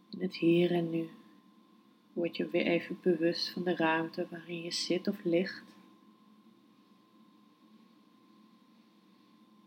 in 0.09 0.21
het 0.21 0.35
hier 0.35 0.71
en 0.71 0.89
nu. 0.89 1.09
Word 2.13 2.37
je 2.37 2.49
weer 2.49 2.65
even 2.65 2.99
bewust 3.01 3.49
van 3.49 3.63
de 3.63 3.75
ruimte 3.75 4.27
waarin 4.29 4.61
je 4.61 4.71
zit 4.71 5.07
of 5.07 5.23
ligt. 5.23 5.63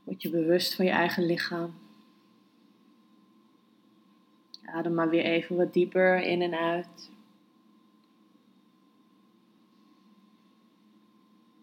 Word 0.05 0.23
je 0.23 0.31
bewust 0.31 0.75
van 0.75 0.85
je 0.85 0.91
eigen 0.91 1.27
lichaam. 1.27 1.75
Adem 4.65 4.95
maar 4.95 5.09
weer 5.09 5.25
even 5.25 5.57
wat 5.57 5.73
dieper 5.73 6.23
in 6.23 6.43
en 6.43 6.55
uit. 6.55 7.11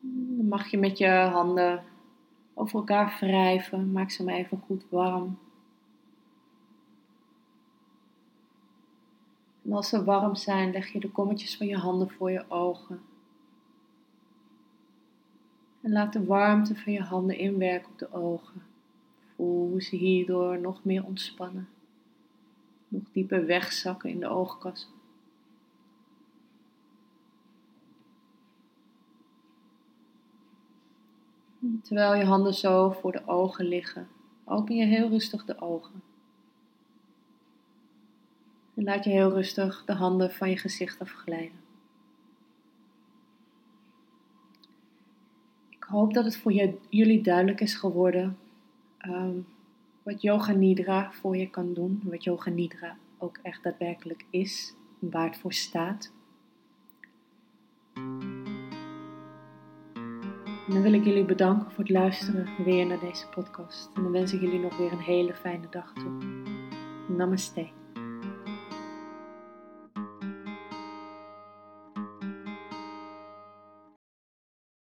Dan 0.02 0.48
mag 0.48 0.68
je 0.68 0.78
met 0.78 0.98
je 0.98 1.10
handen 1.10 1.84
over 2.58 2.80
elkaar 2.80 3.18
wrijven. 3.20 3.92
Maak 3.92 4.12
ze 4.12 4.24
maar 4.24 4.36
even 4.36 4.62
goed 4.66 4.86
warm. 4.90 5.38
En 9.64 9.74
als 9.74 9.90
ze 9.90 10.04
warm 10.04 10.36
zijn, 10.36 10.72
leg 10.72 10.92
je 10.92 11.00
de 11.00 11.12
kommetjes 11.12 11.58
van 11.58 11.68
je 11.68 11.78
handen 11.78 12.10
voor 12.10 12.32
je 12.32 12.50
ogen. 12.50 13.02
En 15.82 15.92
laat 15.92 16.14
de 16.14 16.26
warmte 16.26 16.76
van 16.76 16.94
je 16.94 17.02
handen 17.02 17.38
inwerken 17.38 17.92
op 17.92 18.00
de 18.00 18.14
ogen. 18.14 18.62
Voel 19.36 19.70
hoe 19.70 19.82
ze 19.82 19.96
hierdoor 19.96 20.60
nog 20.60 20.84
meer 20.84 21.06
ontspannen. 21.06 21.70
Nog 22.88 23.04
dieper 23.12 23.46
wegzakken 23.46 24.10
in 24.10 24.20
de 24.20 24.28
oogkassen. 24.28 24.97
Terwijl 31.82 32.16
je 32.16 32.24
handen 32.24 32.54
zo 32.54 32.92
voor 32.92 33.12
de 33.12 33.28
ogen 33.28 33.66
liggen, 33.66 34.08
open 34.46 34.76
je 34.76 34.86
heel 34.86 35.10
rustig 35.10 35.46
de 35.46 35.62
ogen. 35.62 36.02
En 38.76 38.84
laat 38.84 39.04
je 39.04 39.10
heel 39.10 39.32
rustig 39.32 39.84
de 39.86 39.94
handen 39.94 40.32
van 40.32 40.50
je 40.50 40.58
gezicht 40.58 41.00
afglijden. 41.00 41.60
Ik 45.70 45.84
hoop 45.84 46.14
dat 46.14 46.26
het 46.26 46.38
voor 46.38 46.54
jullie 46.90 47.22
duidelijk 47.22 47.62
is 47.62 47.76
geworden 47.76 48.38
um, 49.06 49.46
wat 50.04 50.22
Yoga 50.22 50.52
Nidra 50.52 51.12
voor 51.12 51.38
je 51.38 51.50
kan 51.50 51.74
doen. 51.74 52.02
Wat 52.04 52.24
Yoga 52.24 52.50
Nidra 52.50 52.98
ook 53.18 53.40
echt 53.42 53.64
daadwerkelijk 53.64 54.26
is. 54.30 54.74
Waar 55.00 55.26
het 55.26 55.38
voor 55.38 55.54
staat. 55.54 56.12
En 60.68 60.74
dan 60.74 60.82
wil 60.82 60.94
ik 60.94 61.04
jullie 61.04 61.26
bedanken 61.26 61.72
voor 61.72 61.84
het 61.84 61.94
luisteren 61.94 62.48
weer 62.64 62.86
naar 62.86 63.00
deze 63.00 63.28
podcast. 63.28 63.90
En 63.96 64.04
dan 64.04 64.12
wens 64.12 64.34
ik 64.34 64.42
jullie 64.42 64.60
nog 64.60 64.78
weer 64.78 64.92
een 64.92 65.00
hele 65.00 65.34
fijne 65.34 65.68
dag 65.70 65.94
toe. 65.94 66.12
Namaste. 67.08 67.68